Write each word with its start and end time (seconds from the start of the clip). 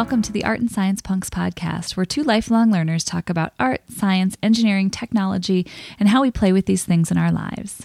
welcome 0.00 0.22
to 0.22 0.32
the 0.32 0.46
Art 0.46 0.60
and 0.60 0.70
Science 0.70 1.02
Punks 1.02 1.28
podcast, 1.28 1.94
where 1.94 2.06
two 2.06 2.22
lifelong 2.22 2.72
learners 2.72 3.04
talk 3.04 3.28
about 3.28 3.52
art, 3.60 3.82
science, 3.90 4.34
engineering, 4.42 4.88
technology, 4.88 5.66
and 5.98 6.08
how 6.08 6.22
we 6.22 6.30
play 6.30 6.54
with 6.54 6.64
these 6.64 6.86
things 6.86 7.10
in 7.10 7.18
our 7.18 7.30
lives. 7.30 7.82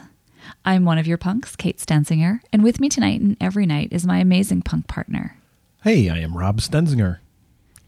I'm 0.64 0.86
one 0.86 0.98
of 0.98 1.08
your 1.08 1.18
punks, 1.18 1.58
Kate 1.58 1.78
Stenzinger, 1.78 2.40
and 2.54 2.64
with 2.64 2.80
me 2.80 2.88
tonight 2.88 3.20
and 3.20 3.36
every 3.42 3.66
night 3.66 3.90
is 3.92 4.06
my 4.06 4.20
amazing 4.20 4.62
punk 4.62 4.88
partner. 4.88 5.36
Hey, 5.84 6.08
I 6.08 6.20
am 6.20 6.38
Rob 6.38 6.62
Stenzinger. 6.62 7.18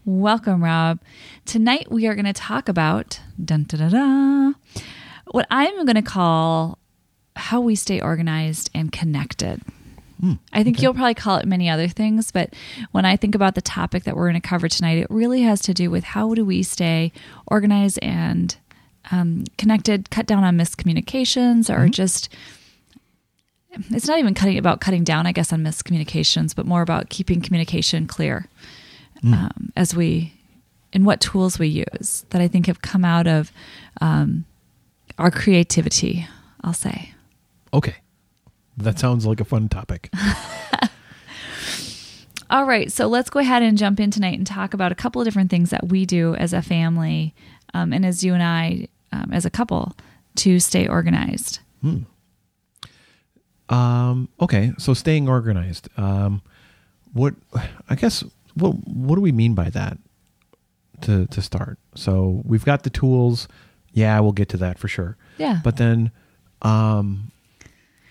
Welcome, 0.04 0.62
Rob. 0.62 0.98
Tonight 1.46 1.90
we 1.90 2.06
are 2.06 2.14
going 2.14 2.26
to 2.26 2.34
talk 2.34 2.68
about 2.68 3.20
dun, 3.42 3.64
da, 3.66 3.78
da, 3.78 3.88
da, 3.88 4.82
what 5.30 5.46
I'm 5.50 5.86
going 5.86 5.94
to 5.94 6.02
call 6.02 6.76
how 7.34 7.62
we 7.62 7.74
stay 7.74 7.98
organized 7.98 8.68
and 8.74 8.92
connected. 8.92 9.62
I 10.52 10.64
think 10.64 10.76
okay. 10.76 10.82
you'll 10.82 10.94
probably 10.94 11.14
call 11.14 11.36
it 11.36 11.46
many 11.46 11.68
other 11.68 11.88
things, 11.88 12.30
but 12.32 12.54
when 12.90 13.04
I 13.04 13.16
think 13.16 13.34
about 13.34 13.54
the 13.54 13.62
topic 13.62 14.04
that 14.04 14.16
we're 14.16 14.28
going 14.28 14.40
to 14.40 14.48
cover 14.48 14.68
tonight, 14.68 14.98
it 14.98 15.06
really 15.10 15.42
has 15.42 15.60
to 15.62 15.74
do 15.74 15.90
with 15.90 16.04
how 16.04 16.34
do 16.34 16.44
we 16.44 16.62
stay 16.62 17.12
organized 17.46 17.98
and 18.02 18.56
um, 19.10 19.44
connected, 19.56 20.10
cut 20.10 20.26
down 20.26 20.44
on 20.44 20.58
miscommunications, 20.58 21.72
or 21.74 21.88
just 21.88 22.28
it's 23.90 24.08
not 24.08 24.18
even 24.18 24.34
cutting 24.34 24.58
about 24.58 24.80
cutting 24.80 25.04
down, 25.04 25.26
I 25.26 25.32
guess, 25.32 25.52
on 25.52 25.62
miscommunications, 25.62 26.54
but 26.54 26.66
more 26.66 26.82
about 26.82 27.10
keeping 27.10 27.40
communication 27.40 28.06
clear 28.06 28.46
um, 29.22 29.72
as 29.76 29.94
we 29.94 30.32
and 30.92 31.04
what 31.04 31.20
tools 31.20 31.58
we 31.58 31.68
use 31.68 32.24
that 32.30 32.40
I 32.40 32.48
think 32.48 32.66
have 32.66 32.82
come 32.82 33.04
out 33.04 33.26
of 33.26 33.52
um, 34.00 34.46
our 35.18 35.30
creativity. 35.30 36.26
I'll 36.62 36.74
say. 36.74 37.12
Okay. 37.72 37.96
That 38.78 38.98
sounds 38.98 39.26
like 39.26 39.40
a 39.40 39.44
fun 39.44 39.68
topic. 39.68 40.10
All 42.50 42.64
right, 42.64 42.90
so 42.90 43.08
let's 43.08 43.28
go 43.28 43.40
ahead 43.40 43.62
and 43.62 43.76
jump 43.76 44.00
in 44.00 44.10
tonight 44.10 44.38
and 44.38 44.46
talk 44.46 44.72
about 44.72 44.90
a 44.90 44.94
couple 44.94 45.20
of 45.20 45.26
different 45.26 45.50
things 45.50 45.68
that 45.70 45.88
we 45.88 46.06
do 46.06 46.34
as 46.36 46.54
a 46.54 46.62
family 46.62 47.34
um, 47.74 47.92
and 47.92 48.06
as 48.06 48.24
you 48.24 48.32
and 48.32 48.42
I 48.42 48.88
um, 49.12 49.30
as 49.32 49.44
a 49.44 49.50
couple 49.50 49.94
to 50.36 50.58
stay 50.58 50.86
organized. 50.86 51.58
Um, 53.68 54.28
okay, 54.40 54.72
so 54.78 54.94
staying 54.94 55.28
organized. 55.28 55.88
Um, 55.98 56.40
what 57.12 57.34
I 57.88 57.94
guess 57.94 58.24
what 58.54 58.70
what 58.86 59.16
do 59.16 59.20
we 59.20 59.32
mean 59.32 59.54
by 59.54 59.70
that 59.70 59.98
to 61.02 61.26
to 61.26 61.42
start? 61.42 61.78
So 61.94 62.42
we've 62.44 62.64
got 62.64 62.82
the 62.82 62.90
tools. 62.90 63.48
Yeah, 63.92 64.18
we'll 64.20 64.32
get 64.32 64.48
to 64.50 64.56
that 64.58 64.78
for 64.78 64.88
sure. 64.88 65.16
Yeah. 65.38 65.60
But 65.64 65.76
then, 65.76 66.12
um, 66.62 67.30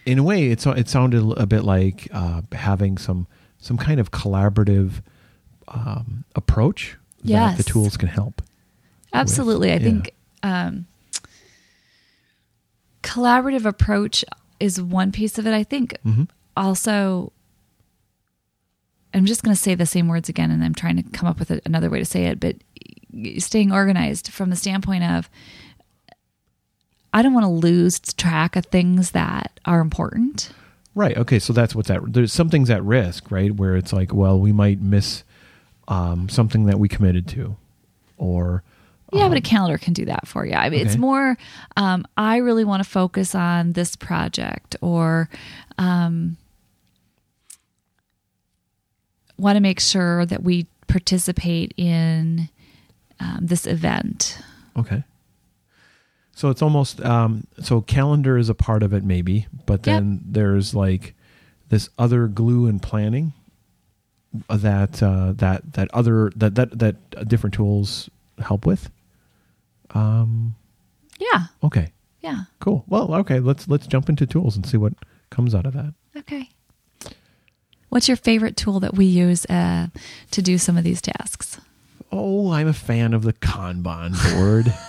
in 0.07 0.17
a 0.19 0.23
way, 0.23 0.47
it's 0.47 0.65
it 0.65 0.87
sounded 0.87 1.23
a 1.37 1.45
bit 1.45 1.63
like 1.63 2.07
uh, 2.11 2.41
having 2.53 2.97
some 2.97 3.27
some 3.59 3.77
kind 3.77 3.99
of 3.99 4.11
collaborative 4.11 5.01
um, 5.67 6.23
approach 6.35 6.95
that 7.23 7.57
the 7.57 7.63
tools 7.63 7.97
can 7.97 8.07
help. 8.07 8.41
Absolutely. 9.13 9.69
I 9.71 9.73
yeah. 9.75 9.79
think 9.79 10.13
um, 10.43 10.85
collaborative 13.03 13.65
approach 13.65 14.23
is 14.59 14.81
one 14.81 15.11
piece 15.11 15.37
of 15.37 15.45
it. 15.47 15.53
I 15.53 15.63
think 15.63 15.97
Mhm. 16.05 16.29
also, 16.55 17.31
I'm 19.13 19.25
just 19.25 19.43
going 19.43 19.55
to 19.55 19.61
say 19.61 19.75
the 19.75 19.85
same 19.85 20.07
words 20.07 20.29
again, 20.29 20.51
and 20.51 20.63
I'm 20.63 20.73
trying 20.75 20.97
to 20.97 21.03
come 21.03 21.27
up 21.27 21.39
with 21.39 21.51
a, 21.51 21.61
another 21.65 21.89
way 21.89 21.99
to 21.99 22.05
say 22.05 22.25
it, 22.25 22.39
but 22.39 22.55
staying 23.39 23.71
organized 23.71 24.29
from 24.31 24.49
the 24.49 24.55
standpoint 24.55 25.03
of 25.03 25.29
I 27.17 27.23
don't 27.23 27.33
want 27.33 27.45
to 27.45 27.49
lose 27.49 27.99
track 27.99 28.55
of 28.55 28.67
things 28.67 29.09
that 29.11 29.59
are 29.65 29.79
important. 29.79 30.51
Right. 30.93 31.17
Okay. 31.17 31.39
So 31.39 31.51
that's 31.51 31.73
what's 31.73 31.89
at. 31.89 32.13
There's 32.13 32.31
some 32.31 32.51
things 32.51 32.69
at 32.69 32.83
risk, 32.83 33.31
right? 33.31 33.51
Where 33.51 33.75
it's 33.75 33.91
like, 33.91 34.13
well, 34.13 34.39
we 34.39 34.51
might 34.51 34.79
miss 34.81 35.23
um, 35.87 36.29
something 36.29 36.67
that 36.67 36.77
we 36.77 36.87
committed 36.87 37.27
to, 37.29 37.55
or 38.19 38.61
Yeah, 39.11 39.29
but 39.29 39.37
a 39.39 39.41
calendar 39.41 39.79
can 39.79 39.93
do 39.93 40.05
that 40.05 40.27
for 40.27 40.45
you. 40.45 40.53
I 40.53 40.69
mean, 40.69 40.85
it's 40.85 40.95
more, 40.95 41.39
um, 41.75 42.05
I 42.17 42.37
really 42.37 42.63
want 42.63 42.83
to 42.83 42.89
focus 42.89 43.33
on 43.33 43.71
this 43.71 43.95
project 43.95 44.75
or 44.81 45.27
um, 45.79 46.37
want 49.39 49.55
to 49.55 49.59
make 49.59 49.79
sure 49.79 50.23
that 50.27 50.43
we 50.43 50.67
participate 50.85 51.73
in 51.77 52.49
um, 53.19 53.39
this 53.41 53.65
event. 53.65 54.39
okay. 54.77 55.03
So 56.37 56.51
it's 56.51 56.61
almost 56.61 57.01
um, 57.01 57.47
so 57.63 57.81
calendar 57.81 58.37
is 58.37 58.47
a 58.47 58.53
part 58.53 58.83
of 58.83 58.93
it, 58.93 59.03
maybe, 59.03 59.47
but 59.65 59.81
then 59.81 60.21
there's 60.23 60.75
like 60.75 61.15
this 61.69 61.89
other 61.97 62.27
glue 62.27 62.67
and 62.67 62.79
planning 62.79 63.33
that 64.47 65.01
uh, 65.01 65.33
that 65.37 65.73
that 65.73 65.89
other 65.95 66.31
that 66.35 66.53
that 66.53 66.77
that 66.77 67.27
different 67.27 67.55
tools 67.55 68.07
help 68.37 68.67
with. 68.67 68.91
Um. 69.95 70.53
Yeah. 71.17 71.45
Okay. 71.63 71.91
Yeah. 72.21 72.43
Cool. 72.59 72.85
Well. 72.87 73.15
Okay. 73.15 73.39
Let's 73.39 73.67
let's 73.67 73.87
jump 73.87 74.07
into 74.07 74.27
tools 74.27 74.55
and 74.55 74.63
see 74.63 74.77
what 74.77 74.93
comes 75.31 75.55
out 75.55 75.65
of 75.65 75.73
that. 75.73 75.91
Okay. 76.15 76.51
What's 77.89 78.07
your 78.07 78.17
favorite 78.17 78.55
tool 78.55 78.79
that 78.81 78.93
we 78.93 79.05
use 79.05 79.43
uh, 79.47 79.87
to 80.29 80.41
do 80.43 80.59
some 80.59 80.77
of 80.77 80.83
these 80.83 81.01
tasks? 81.01 81.59
Oh, 82.11 82.51
I'm 82.51 82.67
a 82.67 82.73
fan 82.73 83.15
of 83.15 83.23
the 83.23 83.33
Kanban 83.33 84.13
board. 84.35 84.71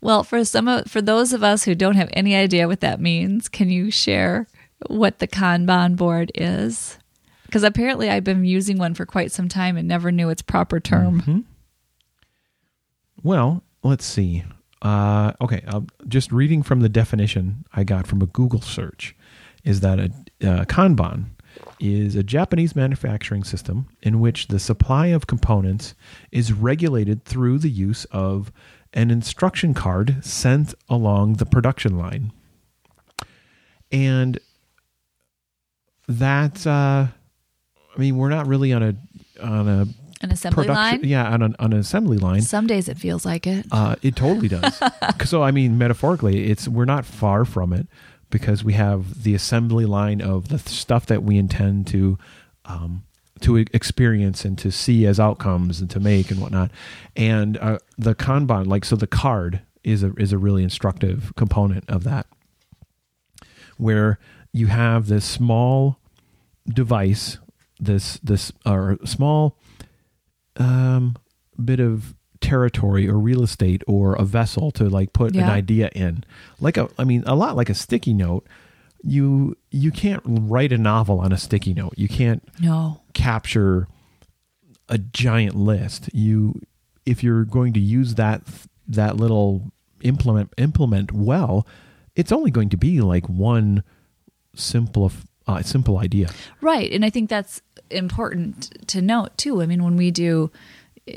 Well, 0.00 0.22
for 0.22 0.44
some 0.44 0.68
of, 0.68 0.90
for 0.90 1.00
those 1.02 1.32
of 1.32 1.42
us 1.42 1.64
who 1.64 1.74
don't 1.74 1.96
have 1.96 2.10
any 2.12 2.34
idea 2.36 2.68
what 2.68 2.80
that 2.80 3.00
means, 3.00 3.48
can 3.48 3.70
you 3.70 3.90
share 3.90 4.46
what 4.88 5.18
the 5.18 5.28
Kanban 5.28 5.96
board 5.96 6.30
is? 6.34 6.98
Because 7.46 7.62
apparently 7.62 8.10
I've 8.10 8.24
been 8.24 8.44
using 8.44 8.78
one 8.78 8.94
for 8.94 9.06
quite 9.06 9.32
some 9.32 9.48
time 9.48 9.76
and 9.76 9.88
never 9.88 10.12
knew 10.12 10.28
its 10.28 10.42
proper 10.42 10.80
term. 10.80 11.46
Well, 13.22 13.62
let's 13.82 14.04
see. 14.04 14.44
Uh, 14.82 15.32
okay, 15.40 15.62
uh, 15.66 15.80
just 16.06 16.30
reading 16.30 16.62
from 16.62 16.80
the 16.80 16.88
definition 16.88 17.64
I 17.72 17.84
got 17.84 18.06
from 18.06 18.20
a 18.20 18.26
Google 18.26 18.60
search 18.60 19.16
is 19.64 19.80
that 19.80 19.98
a 19.98 20.04
uh, 20.42 20.64
Kanban 20.66 21.26
is 21.80 22.14
a 22.14 22.22
Japanese 22.22 22.76
manufacturing 22.76 23.42
system 23.44 23.88
in 24.02 24.20
which 24.20 24.48
the 24.48 24.58
supply 24.58 25.06
of 25.06 25.26
components 25.26 25.94
is 26.30 26.52
regulated 26.52 27.24
through 27.24 27.58
the 27.58 27.70
use 27.70 28.04
of 28.06 28.52
an 28.96 29.10
instruction 29.12 29.74
card 29.74 30.24
sent 30.24 30.74
along 30.88 31.34
the 31.34 31.46
production 31.46 31.96
line. 31.96 32.32
And 33.92 34.38
that, 36.08 36.66
uh, 36.66 37.06
I 37.94 37.98
mean, 37.98 38.16
we're 38.16 38.28
not 38.30 38.46
really 38.46 38.72
on 38.72 38.82
a 38.82 38.96
on 39.42 39.68
a 39.68 39.86
An 40.22 40.30
assembly 40.32 40.64
production, 40.66 41.00
line. 41.02 41.08
yeah, 41.08 41.30
on 41.30 41.42
an, 41.42 41.54
on 41.58 41.72
an 41.72 41.78
assembly 41.78 42.16
line. 42.18 42.40
Some 42.42 42.66
days 42.66 42.88
it 42.88 42.98
feels 42.98 43.24
like 43.24 43.46
it. 43.46 43.66
Uh, 43.70 43.96
it 44.02 44.16
totally 44.16 44.48
does. 44.48 44.80
so 45.24 45.42
I 45.42 45.50
mean, 45.50 45.78
metaphorically, 45.78 46.50
it's 46.50 46.66
we're 46.66 46.84
not 46.86 47.04
far 47.04 47.44
from 47.44 47.72
it 47.72 47.86
because 48.30 48.64
we 48.64 48.72
have 48.72 49.22
the 49.22 49.34
assembly 49.34 49.84
line 49.86 50.20
of 50.20 50.48
the 50.48 50.58
th- 50.58 50.68
stuff 50.68 51.06
that 51.06 51.22
we 51.22 51.38
intend 51.38 51.86
to 51.88 52.18
um, 52.64 53.04
to 53.40 53.56
experience 53.56 54.44
and 54.44 54.56
to 54.58 54.70
see 54.70 55.06
as 55.06 55.20
outcomes 55.20 55.80
and 55.80 55.90
to 55.90 56.00
make 56.00 56.30
and 56.30 56.40
whatnot. 56.40 56.70
And 57.14 57.56
uh, 57.58 57.78
the 57.98 58.14
Kanban, 58.14 58.66
like 58.66 58.84
so, 58.84 58.96
the 58.96 59.06
card 59.06 59.60
is 59.84 60.02
a 60.02 60.12
is 60.14 60.32
a 60.32 60.38
really 60.38 60.62
instructive 60.62 61.32
component 61.36 61.88
of 61.88 62.04
that, 62.04 62.26
where 63.76 64.18
you 64.52 64.66
have 64.68 65.06
this 65.08 65.24
small 65.24 65.98
device, 66.68 67.38
this 67.78 68.18
this 68.22 68.52
or 68.64 68.98
small 69.04 69.58
um, 70.56 71.16
bit 71.62 71.80
of 71.80 72.14
territory 72.40 73.08
or 73.08 73.18
real 73.18 73.42
estate 73.42 73.82
or 73.86 74.14
a 74.14 74.22
vessel 74.22 74.70
to 74.70 74.88
like 74.88 75.12
put 75.12 75.34
an 75.34 75.50
idea 75.50 75.88
in 75.94 76.22
like 76.60 76.76
a 76.76 76.86
i 76.98 77.02
mean 77.02 77.24
a 77.26 77.34
lot 77.34 77.56
like 77.56 77.70
a 77.70 77.74
sticky 77.74 78.12
note 78.12 78.46
you 79.02 79.56
you 79.70 79.90
can't 79.90 80.22
write 80.26 80.70
a 80.70 80.76
novel 80.78 81.18
on 81.18 81.32
a 81.32 81.38
sticky 81.38 81.72
note 81.72 81.94
you 81.96 82.06
can't 82.06 82.46
No. 82.60 83.00
Capture 83.16 83.88
a 84.88 84.98
giant 84.98 85.56
list 85.56 86.08
you 86.12 86.60
if 87.04 87.24
you're 87.24 87.44
going 87.44 87.72
to 87.72 87.80
use 87.80 88.14
that 88.14 88.42
that 88.86 89.16
little 89.16 89.72
implement 90.02 90.52
implement 90.58 91.10
well 91.10 91.66
it's 92.14 92.30
only 92.30 92.50
going 92.50 92.68
to 92.68 92.76
be 92.76 93.00
like 93.00 93.26
one 93.28 93.82
simple 94.54 95.10
uh, 95.46 95.62
simple 95.62 95.98
idea 95.98 96.28
Right. 96.60 96.90
And 96.92 97.04
I 97.04 97.10
think 97.10 97.30
that's 97.30 97.62
important 97.90 98.88
to 98.88 99.00
note 99.00 99.36
too. 99.38 99.62
I 99.62 99.66
mean, 99.66 99.84
when 99.84 99.96
we 99.96 100.10
do 100.10 100.50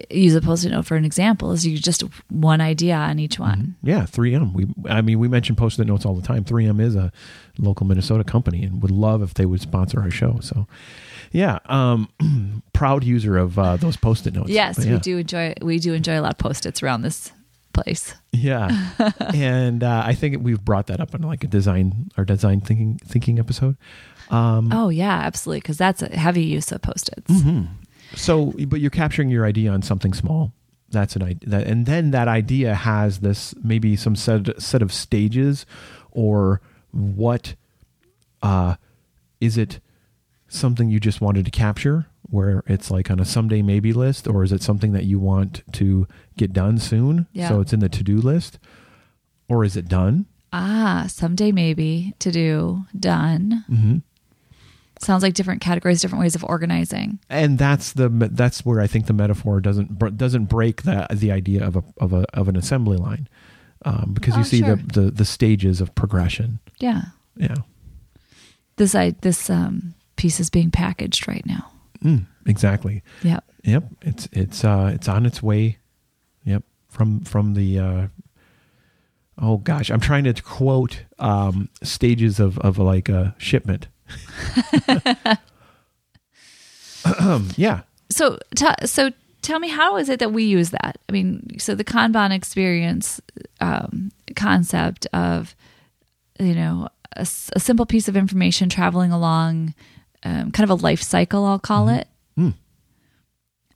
use 0.10 0.36
a 0.36 0.42
post-it 0.42 0.70
note 0.70 0.86
for 0.86 0.96
an 0.96 1.06
example, 1.06 1.52
is 1.52 1.66
you 1.66 1.78
just 1.78 2.04
one 2.30 2.62
idea 2.62 2.96
on 2.96 3.18
each 3.20 3.40
one. 3.40 3.76
Yeah, 3.82 4.02
3M. 4.04 4.54
We 4.54 4.68
I 4.90 5.02
mean 5.02 5.20
we 5.20 5.28
mention 5.28 5.56
post-it 5.56 5.86
notes 5.86 6.06
all 6.06 6.16
the 6.16 6.22
time. 6.26 6.44
3M 6.44 6.80
is 6.80 6.96
a 6.96 7.12
local 7.58 7.86
Minnesota 7.88 8.24
company 8.24 8.64
and 8.64 8.82
would 8.82 8.92
love 8.92 9.22
if 9.22 9.34
they 9.34 9.46
would 9.46 9.62
sponsor 9.62 10.00
our 10.02 10.12
show. 10.12 10.40
So 10.42 10.68
yeah, 11.32 11.60
um 11.66 12.10
proud 12.74 13.04
user 13.04 13.38
of 13.38 13.58
uh, 13.58 13.78
those 13.78 13.98
post-it 13.98 14.34
notes. 14.34 14.50
Yes, 14.50 14.78
But 14.78 14.88
we 14.88 15.00
do 15.00 15.18
enjoy 15.18 15.54
we 15.62 15.80
do 15.80 15.94
enjoy 15.94 16.20
a 16.20 16.22
lot 16.22 16.32
of 16.34 16.38
post-its 16.38 16.84
around 16.84 17.02
this 17.02 17.32
place. 17.74 18.14
Yeah, 18.32 18.92
and 19.34 19.84
uh, 19.84 20.04
I 20.06 20.14
think 20.14 20.44
we've 20.44 20.64
brought 20.64 20.88
that 20.88 21.00
up 21.00 21.16
in 21.16 21.22
like 21.24 21.44
a 21.44 21.48
design 21.48 22.12
our 22.18 22.26
design 22.26 22.62
thinking 22.62 23.00
thinking 23.04 23.40
episode. 23.40 23.76
Um, 24.30 24.70
Oh 24.72 24.90
yeah, 24.90 25.22
absolutely, 25.24 25.62
because 25.62 25.78
that's 25.80 26.04
a 26.04 26.16
heavy 26.16 26.44
use 26.44 26.72
of 26.72 26.82
post-its. 26.84 27.32
Mm-hmm. 27.32 27.66
So, 28.16 28.54
but 28.68 28.80
you're 28.80 28.90
capturing 28.90 29.30
your 29.30 29.46
idea 29.46 29.72
on 29.72 29.82
something 29.82 30.14
small. 30.14 30.54
That's 30.92 31.16
an 31.16 31.22
idea, 31.22 31.50
that, 31.50 31.68
and 31.68 31.86
then 31.86 32.12
that 32.12 32.28
idea 32.28 32.74
has 32.74 33.20
this 33.20 33.54
maybe 33.64 33.96
some 33.96 34.16
set 34.16 34.60
set 34.62 34.82
of 34.82 34.92
stages, 34.92 35.66
or 36.12 36.62
what 36.92 37.56
uh, 38.42 38.76
is 39.40 39.58
it? 39.58 39.80
Something 40.52 40.90
you 40.90 41.00
just 41.00 41.22
wanted 41.22 41.46
to 41.46 41.52
capture, 41.52 42.08
where 42.24 42.64
it's 42.66 42.90
like 42.90 43.12
on 43.12 43.20
a 43.20 43.26
someday 43.26 43.62
maybe 43.62 43.94
list, 43.94 44.28
or 44.28 44.44
is 44.44 44.52
it 44.52 44.64
something 44.64 44.94
that 44.94 45.04
you 45.04 45.20
want 45.20 45.62
to 45.74 46.08
get 46.38 46.54
done 46.54 46.80
soon? 46.80 47.28
Yeah. 47.34 47.50
So 47.50 47.62
it's 47.62 47.72
in 47.72 47.82
the 47.82 47.90
to 47.90 48.04
do 48.04 48.18
list, 48.18 48.58
or 49.48 49.64
is 49.64 49.78
it 49.78 49.88
done? 49.88 50.26
Ah, 50.52 51.06
someday 51.08 51.52
maybe 51.52 52.16
to 52.18 52.32
do 52.32 52.86
done. 53.00 53.64
Mm-hmm. 53.70 53.98
Sounds 55.02 55.24
like 55.24 55.34
different 55.34 55.62
categories, 55.62 56.02
different 56.02 56.22
ways 56.22 56.36
of 56.36 56.44
organizing. 56.44 57.20
and 57.30 57.58
that's 57.58 57.94
the 57.94 58.10
that's 58.10 58.66
where 58.66 58.82
I 58.82 58.88
think 58.88 59.08
the 59.08 59.14
metaphor 59.14 59.62
doesn't 59.62 60.18
doesn't 60.18 60.46
break 60.46 60.84
the 60.84 61.08
the 61.12 61.32
idea 61.32 61.66
of 61.66 61.76
a 61.78 61.84
of 61.98 62.12
a 62.14 62.26
of 62.34 62.48
an 62.50 62.56
assembly 62.58 62.98
line 62.98 63.28
um, 63.86 64.12
because 64.14 64.36
you 64.36 64.42
Oh, 64.42 64.44
see 64.44 64.60
sure. 64.60 64.76
the, 64.76 65.02
the 65.02 65.12
the 65.12 65.26
stages 65.26 65.80
of 65.82 65.96
progression. 65.96 66.60
Yeah, 66.80 67.04
Yeah, 67.38 67.56
this 68.76 68.94
I 68.94 69.12
this 69.22 69.50
um, 69.50 69.94
piece 70.18 70.40
is 70.42 70.50
being 70.50 70.70
packaged 70.72 71.28
right 71.30 71.46
now. 71.46 71.72
mm, 72.04 72.26
exactly. 72.46 73.02
Yep. 73.24 73.44
Yep, 73.64 73.84
it's 74.02 74.28
it's 74.34 74.64
uh 74.66 74.92
it's 74.94 75.08
on 75.08 75.26
its 75.26 75.42
way. 75.42 75.78
Yep, 76.44 76.64
from 76.90 77.22
from 77.22 77.54
the 77.54 77.80
uh, 77.80 78.08
oh 79.38 79.58
gosh, 79.58 79.90
I'm 79.90 80.00
trying 80.00 80.24
to 80.26 80.34
quote 80.42 81.04
um, 81.20 81.70
stages 81.84 82.40
of 82.40 82.58
of 82.60 82.78
like 82.78 83.08
a 83.10 83.36
shipment. 83.38 83.88
yeah, 87.56 87.82
So, 88.10 88.38
t- 88.56 88.86
so 88.86 89.12
tell 89.42 89.60
me, 89.60 89.70
how 89.70 89.98
is 89.98 90.10
it 90.10 90.20
that 90.20 90.32
we 90.32 90.44
use 90.44 90.72
that? 90.72 90.98
I 91.08 91.12
mean, 91.12 91.60
so 91.60 91.76
the 91.76 91.84
Kanban 91.84 92.32
experience 92.32 93.22
um, 93.62 94.12
concept 94.36 95.08
of, 95.14 95.56
you 96.40 96.56
know, 96.56 96.90
a 97.14 97.26
simple 97.26 97.86
piece 97.86 98.08
of 98.08 98.16
information 98.16 98.70
traveling 98.70 99.12
along, 99.12 99.74
um, 100.24 100.52
kind 100.52 100.70
of 100.70 100.80
a 100.80 100.82
life 100.82 101.02
cycle, 101.02 101.46
I'll 101.46 101.60
call 101.60 101.90
it. 101.90 102.08
Mm. 102.38 102.54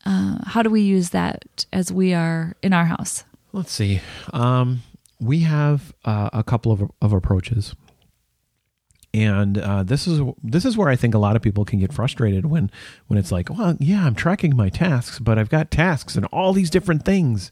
Uh, 0.06 0.38
how 0.46 0.62
do 0.62 0.70
we 0.70 0.82
use 0.82 1.10
that 1.12 1.66
as 1.72 1.92
we 1.92 2.14
are 2.14 2.56
in 2.62 2.74
our 2.74 2.86
house? 2.86 3.24
Let's 3.54 3.72
see. 3.72 4.02
Um, 4.32 4.82
we 5.20 5.42
have 5.42 5.94
uh, 6.06 6.30
a 6.34 6.44
couple 6.44 6.72
of, 6.72 6.84
of 7.02 7.14
approaches, 7.14 7.76
and 9.14 9.58
uh, 9.58 9.84
this 9.84 10.08
is 10.08 10.22
this 10.44 10.66
is 10.66 10.76
where 10.76 10.90
I 10.90 10.96
think 10.96 11.14
a 11.14 11.20
lot 11.20 11.36
of 11.36 11.42
people 11.42 11.66
can 11.66 11.80
get 11.80 11.94
frustrated 11.94 12.46
when 12.48 12.72
when 13.08 13.20
it's 13.20 13.32
like, 13.32 13.50
well, 13.50 13.78
yeah, 13.80 14.06
I'm 14.06 14.16
tracking 14.16 14.56
my 14.56 14.70
tasks, 14.70 15.20
but 15.20 15.38
I've 15.38 15.50
got 15.50 15.70
tasks 15.72 16.16
and 16.16 16.26
all 16.28 16.54
these 16.54 16.70
different 16.70 17.06
things. 17.06 17.52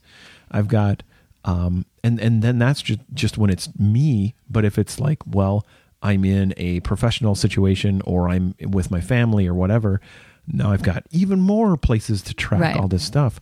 I've 0.50 0.68
got, 0.68 1.02
um, 1.44 1.86
and 2.02 2.18
and 2.20 2.42
then 2.42 2.58
that's 2.58 2.82
just 2.82 3.00
just 3.14 3.38
when 3.38 3.48
it's 3.50 3.68
me. 3.78 4.34
But 4.50 4.64
if 4.64 4.76
it's 4.78 4.98
like, 4.98 5.18
well, 5.26 5.64
I'm 6.02 6.24
in 6.24 6.52
a 6.56 6.80
professional 6.80 7.34
situation 7.36 8.02
or 8.04 8.28
I'm 8.28 8.54
with 8.60 8.90
my 8.90 9.00
family 9.00 9.46
or 9.46 9.54
whatever, 9.54 10.00
now 10.48 10.72
I've 10.72 10.82
got 10.82 11.04
even 11.12 11.40
more 11.40 11.76
places 11.76 12.22
to 12.22 12.34
track 12.34 12.60
Right. 12.60 12.76
all 12.76 12.88
this 12.88 13.04
stuff, 13.04 13.40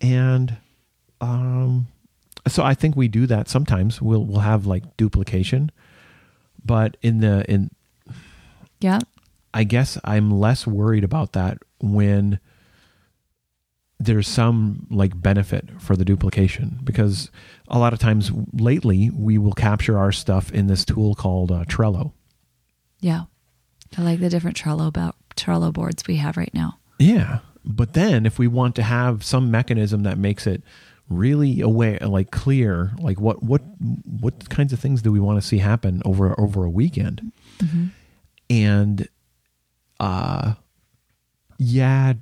and 0.00 0.56
um, 1.20 1.86
so 2.48 2.64
I 2.64 2.74
think 2.74 2.96
we 2.96 3.06
do 3.08 3.26
that 3.26 3.48
sometimes. 3.48 4.02
We'll 4.02 4.24
we'll 4.24 4.40
have 4.40 4.66
like 4.66 4.96
duplication, 4.96 5.70
but 6.64 6.96
in 7.02 7.20
the 7.20 7.44
in 7.50 7.70
Yeah. 8.80 9.00
I 9.54 9.64
guess 9.64 9.98
I'm 10.04 10.30
less 10.30 10.66
worried 10.66 11.04
about 11.04 11.32
that 11.32 11.58
when 11.80 12.40
there's 14.00 14.26
some 14.26 14.86
like 14.90 15.20
benefit 15.20 15.68
for 15.80 15.94
the 15.94 16.04
duplication 16.04 16.80
because 16.82 17.30
a 17.68 17.78
lot 17.78 17.92
of 17.92 17.98
times 17.98 18.32
lately 18.52 19.10
we 19.10 19.38
will 19.38 19.52
capture 19.52 19.96
our 19.98 20.10
stuff 20.10 20.50
in 20.50 20.66
this 20.66 20.84
tool 20.84 21.14
called 21.14 21.52
uh, 21.52 21.64
Trello. 21.64 22.12
Yeah. 23.00 23.24
I 23.96 24.02
like 24.02 24.20
the 24.20 24.30
different 24.30 24.56
Trello 24.56 24.88
about 24.88 25.16
Trello 25.36 25.72
boards 25.72 26.06
we 26.08 26.16
have 26.16 26.36
right 26.36 26.52
now. 26.52 26.78
Yeah. 26.98 27.40
But 27.64 27.92
then 27.92 28.26
if 28.26 28.38
we 28.38 28.48
want 28.48 28.74
to 28.76 28.82
have 28.82 29.22
some 29.22 29.50
mechanism 29.50 30.02
that 30.02 30.18
makes 30.18 30.46
it 30.46 30.62
really 31.08 31.60
aware 31.60 31.98
like 32.00 32.30
clear 32.30 32.92
like 32.98 33.20
what 33.20 33.42
what 33.42 33.60
what 34.20 34.48
kinds 34.48 34.72
of 34.72 34.80
things 34.80 35.02
do 35.02 35.12
we 35.12 35.20
want 35.20 35.40
to 35.40 35.46
see 35.46 35.58
happen 35.58 36.02
over 36.04 36.38
over 36.40 36.64
a 36.64 36.70
weekend? 36.70 37.32
And 38.48 39.08
uh 40.00 40.54
yeah 41.58 42.14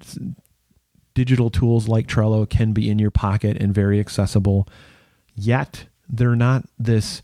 digital 1.15 1.51
tools 1.51 1.89
like 1.89 2.07
Trello 2.07 2.49
can 2.49 2.73
be 2.73 2.89
in 2.89 2.99
your 2.99 3.11
pocket 3.11 3.57
and 3.61 3.75
very 3.75 4.01
accessible. 4.01 4.67
Yet 5.35 5.87
they're 6.09 6.37
not 6.37 6.65
this 6.79 7.23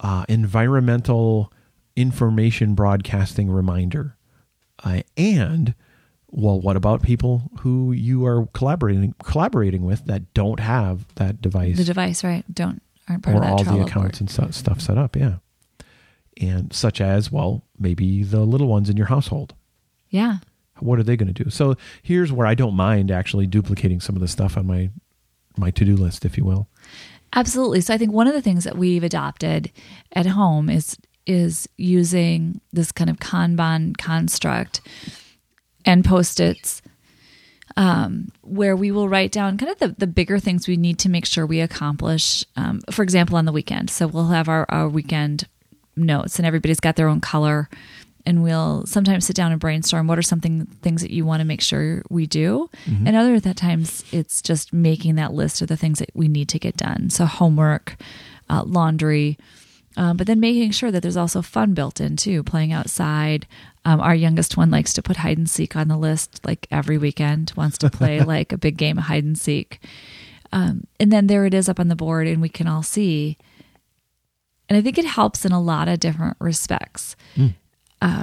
uh, 0.00 0.24
environmental 0.28 1.52
information 1.96 2.74
broadcasting 2.74 3.50
reminder. 3.50 4.16
Uh, 4.82 5.02
and 5.16 5.74
well 6.32 6.60
what 6.60 6.76
about 6.76 7.02
people 7.02 7.50
who 7.60 7.92
you 7.92 8.24
are 8.26 8.46
collaborating 8.54 9.14
collaborating 9.22 9.84
with 9.84 10.04
that 10.06 10.32
don't 10.34 10.60
have 10.60 11.12
that 11.16 11.40
device 11.42 11.76
The 11.76 11.84
device, 11.84 12.22
right? 12.24 12.44
Don't 12.52 12.80
aren't 13.08 13.22
part 13.24 13.36
or 13.36 13.38
of 13.38 13.44
that 13.44 13.52
all 13.52 13.64
the 13.76 13.82
accounts 13.82 14.18
board. 14.18 14.20
and 14.20 14.30
stu- 14.30 14.52
stuff 14.52 14.80
set 14.80 14.96
up 14.98 15.16
yeah 15.16 15.36
and 16.40 16.72
such 16.72 17.00
as 17.00 17.30
well 17.32 17.64
maybe 17.78 18.22
the 18.22 18.40
little 18.40 18.68
ones 18.68 18.88
in 18.88 18.96
your 18.96 19.06
household 19.06 19.54
Yeah. 20.10 20.36
what 20.78 20.98
are 20.98 21.02
they 21.02 21.16
going 21.16 21.32
to 21.32 21.44
do 21.44 21.50
so 21.50 21.74
here's 22.02 22.30
where 22.32 22.46
i 22.46 22.54
don't 22.54 22.74
mind 22.74 23.10
actually 23.10 23.46
duplicating 23.46 24.00
some 24.00 24.14
of 24.14 24.20
the 24.22 24.28
stuff 24.28 24.56
on 24.56 24.66
my 24.66 24.90
my 25.56 25.70
to-do 25.70 25.96
list 25.96 26.24
if 26.24 26.36
you 26.38 26.44
will 26.44 26.68
Absolutely. 27.32 27.80
So 27.80 27.94
I 27.94 27.96
think 27.98 28.10
one 28.10 28.26
of 28.26 28.34
the 28.34 28.42
things 28.42 28.64
that 28.64 28.76
we've 28.76 29.04
adopted 29.04 29.70
at 30.12 30.26
home 30.26 30.68
is 30.68 30.98
is 31.28 31.68
using 31.76 32.60
this 32.72 32.90
kind 32.90 33.08
of 33.08 33.18
Kanban 33.18 33.96
construct 33.96 34.80
and 35.84 36.04
post-its 36.04 36.82
um, 37.76 38.30
where 38.42 38.76
we 38.76 38.90
will 38.90 39.08
write 39.08 39.32
down 39.32 39.56
kind 39.56 39.70
of 39.70 39.78
the, 39.78 39.88
the 39.88 40.06
bigger 40.06 40.38
things 40.38 40.66
we 40.66 40.76
need 40.76 40.98
to 41.00 41.08
make 41.08 41.26
sure 41.26 41.46
we 41.46 41.60
accomplish. 41.60 42.44
Um, 42.56 42.80
for 42.90 43.02
example, 43.02 43.36
on 43.36 43.44
the 43.44 43.52
weekend. 43.52 43.90
So 43.90 44.06
we'll 44.06 44.28
have 44.28 44.48
our, 44.48 44.66
our 44.68 44.88
weekend 44.88 45.46
notes 45.96 46.38
and 46.38 46.46
everybody's 46.46 46.80
got 46.80 46.96
their 46.96 47.08
own 47.08 47.20
color 47.20 47.68
and 48.26 48.42
we'll 48.42 48.84
sometimes 48.86 49.26
sit 49.26 49.36
down 49.36 49.50
and 49.52 49.60
brainstorm 49.60 50.06
what 50.06 50.18
are 50.18 50.22
something 50.22 50.66
things 50.82 51.02
that 51.02 51.10
you 51.10 51.24
want 51.24 51.40
to 51.40 51.44
make 51.44 51.60
sure 51.60 52.02
we 52.10 52.26
do 52.26 52.70
and 53.06 53.16
other 53.16 53.34
at 53.34 53.42
that 53.42 53.56
times 53.56 54.04
it's 54.12 54.40
just 54.42 54.72
making 54.72 55.16
that 55.16 55.32
list 55.32 55.60
of 55.60 55.68
the 55.68 55.76
things 55.76 55.98
that 55.98 56.10
we 56.14 56.28
need 56.28 56.48
to 56.48 56.58
get 56.58 56.76
done 56.76 57.10
so 57.10 57.24
homework 57.24 57.96
uh, 58.48 58.62
laundry 58.64 59.38
um, 59.96 60.16
but 60.16 60.26
then 60.26 60.40
making 60.40 60.70
sure 60.70 60.90
that 60.90 61.02
there's 61.02 61.16
also 61.16 61.42
fun 61.42 61.74
built 61.74 62.00
in 62.00 62.16
too 62.16 62.42
playing 62.42 62.72
outside. 62.72 63.46
Um, 63.84 64.00
our 64.00 64.14
youngest 64.14 64.56
one 64.56 64.70
likes 64.70 64.92
to 64.94 65.02
put 65.02 65.18
hide 65.18 65.38
and 65.38 65.50
seek 65.50 65.74
on 65.74 65.88
the 65.88 65.96
list 65.96 66.40
like 66.44 66.66
every 66.70 66.98
weekend 66.98 67.52
wants 67.56 67.78
to 67.78 67.90
play 67.90 68.20
like 68.24 68.52
a 68.52 68.58
big 68.58 68.76
game 68.76 68.98
of 68.98 69.04
hide 69.04 69.24
and 69.24 69.38
seek. 69.38 69.80
Um, 70.52 70.86
and 70.98 71.10
then 71.10 71.26
there 71.26 71.46
it 71.46 71.54
is 71.54 71.68
up 71.68 71.80
on 71.80 71.88
the 71.88 71.96
board 71.96 72.26
and 72.26 72.40
we 72.40 72.48
can 72.48 72.66
all 72.66 72.82
see. 72.82 73.36
And 74.68 74.76
i 74.76 74.82
think 74.82 74.98
it 74.98 75.04
helps 75.04 75.44
in 75.44 75.50
a 75.50 75.60
lot 75.60 75.88
of 75.88 75.98
different 75.98 76.36
respects. 76.38 77.16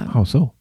How 0.08 0.24
so? 0.24 0.52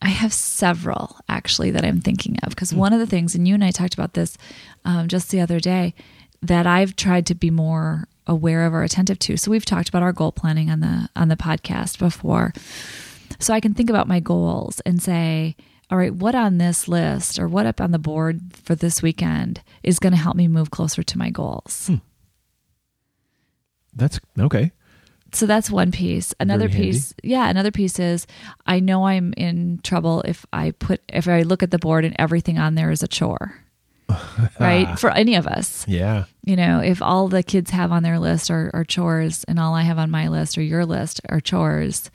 I 0.00 0.08
have 0.08 0.32
several 0.32 1.16
actually 1.28 1.70
that 1.72 1.84
I'm 1.84 2.00
thinking 2.00 2.38
of 2.42 2.50
because 2.50 2.72
one 2.72 2.92
of 2.92 3.00
the 3.00 3.06
things, 3.06 3.34
and 3.34 3.48
you 3.48 3.54
and 3.54 3.64
I 3.64 3.70
talked 3.70 3.94
about 3.94 4.14
this 4.14 4.36
um, 4.84 5.08
just 5.08 5.30
the 5.30 5.40
other 5.40 5.58
day, 5.58 5.94
that 6.42 6.66
I've 6.66 6.94
tried 6.94 7.26
to 7.26 7.34
be 7.34 7.50
more 7.50 8.06
aware 8.28 8.64
of 8.66 8.74
or 8.74 8.82
attentive 8.82 9.18
to. 9.20 9.36
So 9.36 9.50
we've 9.50 9.64
talked 9.64 9.88
about 9.88 10.02
our 10.02 10.12
goal 10.12 10.30
planning 10.32 10.70
on 10.70 10.80
the 10.80 11.08
on 11.16 11.28
the 11.28 11.36
podcast 11.36 11.98
before. 11.98 12.52
So 13.40 13.52
I 13.54 13.60
can 13.60 13.74
think 13.74 13.90
about 13.90 14.06
my 14.08 14.20
goals 14.20 14.80
and 14.80 15.02
say, 15.02 15.56
all 15.90 15.98
right, 15.98 16.14
what 16.14 16.34
on 16.34 16.58
this 16.58 16.86
list 16.88 17.38
or 17.38 17.48
what 17.48 17.66
up 17.66 17.80
on 17.80 17.90
the 17.92 17.98
board 17.98 18.40
for 18.52 18.74
this 18.74 19.02
weekend 19.02 19.62
is 19.82 19.98
going 19.98 20.12
to 20.12 20.18
help 20.18 20.36
me 20.36 20.46
move 20.48 20.70
closer 20.70 21.02
to 21.02 21.18
my 21.18 21.30
goals. 21.30 21.86
Hmm. 21.88 21.96
that's 23.94 24.20
okay 24.38 24.70
so 25.32 25.44
that's 25.46 25.70
one 25.70 25.90
piece 25.92 26.32
another 26.40 26.68
Very 26.68 26.72
handy. 26.84 26.92
piece 26.92 27.14
yeah 27.22 27.48
another 27.50 27.70
piece 27.70 27.98
is 27.98 28.26
i 28.66 28.80
know 28.80 29.06
i'm 29.06 29.34
in 29.36 29.80
trouble 29.82 30.22
if 30.22 30.46
i 30.52 30.70
put 30.72 31.00
if 31.08 31.26
i 31.28 31.42
look 31.42 31.62
at 31.62 31.70
the 31.70 31.78
board 31.78 32.04
and 32.04 32.14
everything 32.18 32.58
on 32.58 32.74
there 32.76 32.90
is 32.90 33.02
a 33.02 33.08
chore 33.08 33.54
right 34.60 34.98
for 34.98 35.10
any 35.10 35.34
of 35.34 35.46
us 35.46 35.86
yeah 35.88 36.24
you 36.44 36.56
know 36.56 36.80
if 36.80 37.02
all 37.02 37.28
the 37.28 37.42
kids 37.42 37.70
have 37.70 37.92
on 37.92 38.02
their 38.02 38.18
list 38.18 38.50
are, 38.50 38.70
are 38.74 38.84
chores 38.84 39.44
and 39.44 39.58
all 39.58 39.74
i 39.74 39.82
have 39.82 39.98
on 39.98 40.10
my 40.10 40.28
list 40.28 40.56
or 40.56 40.62
your 40.62 40.86
list 40.86 41.20
are 41.28 41.40
chores 41.40 42.10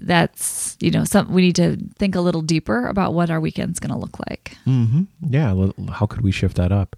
that's 0.00 0.76
you 0.80 0.90
know 0.90 1.04
some 1.04 1.30
we 1.32 1.42
need 1.42 1.56
to 1.56 1.76
think 1.98 2.14
a 2.14 2.20
little 2.20 2.42
deeper 2.42 2.86
about 2.88 3.14
what 3.14 3.30
our 3.30 3.40
weekend's 3.40 3.78
going 3.78 3.92
to 3.92 3.98
look 3.98 4.18
like 4.28 4.56
mm-hmm. 4.66 5.02
Yeah. 5.20 5.50
l- 5.50 5.74
How 5.92 6.06
could 6.06 6.22
we 6.22 6.32
shift 6.32 6.56
that 6.56 6.72
up? 6.72 6.96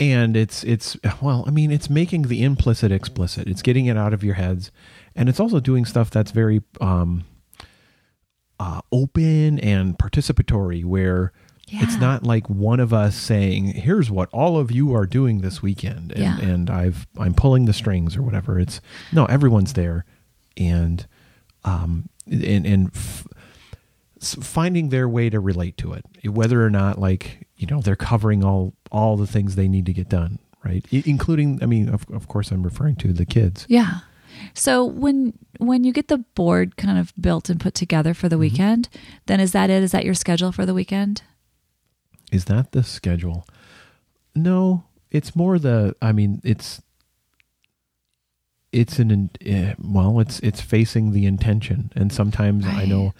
and 0.00 0.36
it's 0.36 0.64
it's 0.64 0.96
well 1.20 1.44
i 1.46 1.50
mean 1.50 1.70
it's 1.70 1.88
making 1.88 2.22
the 2.22 2.42
implicit 2.42 2.90
explicit 2.90 3.46
it's 3.46 3.62
getting 3.62 3.86
it 3.86 3.96
out 3.96 4.12
of 4.12 4.24
your 4.24 4.34
heads 4.34 4.72
and 5.14 5.28
it's 5.28 5.38
also 5.38 5.60
doing 5.60 5.84
stuff 5.84 6.10
that's 6.10 6.32
very 6.32 6.62
um 6.80 7.24
uh, 8.58 8.80
open 8.90 9.58
and 9.58 9.98
participatory 9.98 10.84
where 10.84 11.32
it's 11.74 11.96
not 11.96 12.22
like 12.24 12.48
one 12.50 12.80
of 12.80 12.92
us 12.92 13.16
saying 13.16 13.66
here's 13.66 14.10
what 14.10 14.28
all 14.32 14.58
of 14.58 14.70
you 14.70 14.94
are 14.94 15.06
doing 15.06 15.40
this 15.40 15.62
weekend 15.62 16.12
and, 16.12 16.20
Yeah. 16.20 16.38
and 16.40 16.68
i've 16.70 17.06
i'm 17.18 17.34
pulling 17.34 17.64
the 17.64 17.72
strings 17.72 18.16
or 18.16 18.22
whatever 18.22 18.58
it's 18.58 18.80
no 19.12 19.24
everyone's 19.26 19.72
there 19.72 20.04
and 20.56 21.06
um 21.64 22.08
and 22.30 22.66
and 22.66 22.90
f- 22.94 23.26
finding 24.20 24.90
their 24.90 25.08
way 25.08 25.28
to 25.30 25.40
relate 25.40 25.76
to 25.78 25.92
it 25.92 26.04
whether 26.24 26.64
or 26.64 26.70
not 26.70 26.98
like 26.98 27.46
you 27.56 27.66
know 27.66 27.80
they're 27.80 27.96
covering 27.96 28.44
all 28.44 28.74
all 28.90 29.16
the 29.16 29.26
things 29.26 29.56
they 29.56 29.68
need 29.68 29.86
to 29.86 29.92
get 29.92 30.08
done 30.08 30.38
right 30.64 30.84
I- 30.92 31.02
including 31.06 31.58
i 31.62 31.66
mean 31.66 31.88
of, 31.88 32.04
of 32.12 32.28
course 32.28 32.50
i'm 32.52 32.62
referring 32.62 32.96
to 32.96 33.12
the 33.12 33.24
kids 33.26 33.66
Yeah. 33.68 34.00
So 34.54 34.84
when 34.84 35.34
when 35.58 35.84
you 35.84 35.92
get 35.92 36.08
the 36.08 36.18
board 36.18 36.76
kind 36.76 36.98
of 36.98 37.12
built 37.20 37.48
and 37.50 37.60
put 37.60 37.74
together 37.74 38.12
for 38.14 38.28
the 38.28 38.38
weekend, 38.38 38.88
then 39.26 39.38
is 39.40 39.52
that 39.52 39.70
it? 39.70 39.82
Is 39.82 39.92
that 39.92 40.04
your 40.04 40.14
schedule 40.14 40.50
for 40.52 40.64
the 40.66 40.74
weekend? 40.74 41.22
Is 42.32 42.46
that 42.46 42.72
the 42.72 42.82
schedule? 42.82 43.46
No 44.34 44.84
it's 45.12 45.36
more 45.36 45.58
the 45.58 45.94
i 46.02 46.10
mean 46.10 46.40
it's 46.42 46.82
it's 48.72 48.98
an 48.98 49.10
in- 49.10 49.30
eh, 49.44 49.74
well 49.78 50.18
it's 50.18 50.40
it's 50.40 50.60
facing 50.60 51.12
the 51.12 51.26
intention. 51.26 51.92
And 51.94 52.10
sometimes 52.12 52.66
i 52.66 52.84
know 52.86 53.12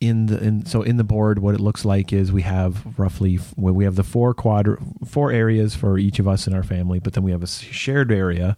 in 0.00 0.26
the 0.26 0.42
in 0.42 0.64
so 0.64 0.82
in 0.82 0.96
the 0.96 1.04
board 1.04 1.40
what 1.40 1.54
it 1.54 1.60
looks 1.60 1.84
like 1.84 2.12
is 2.12 2.32
we 2.32 2.42
have 2.42 2.98
roughly 2.98 3.38
well, 3.56 3.74
we 3.74 3.84
have 3.84 3.96
the 3.96 4.02
four 4.04 4.34
quadr 4.34 4.76
four 5.06 5.30
areas 5.30 5.74
for 5.74 5.98
each 5.98 6.18
of 6.18 6.26
us 6.26 6.46
in 6.46 6.54
our 6.54 6.62
family 6.62 6.98
but 6.98 7.12
then 7.12 7.22
we 7.22 7.30
have 7.32 7.42
a 7.42 7.46
shared 7.46 8.10
area 8.10 8.56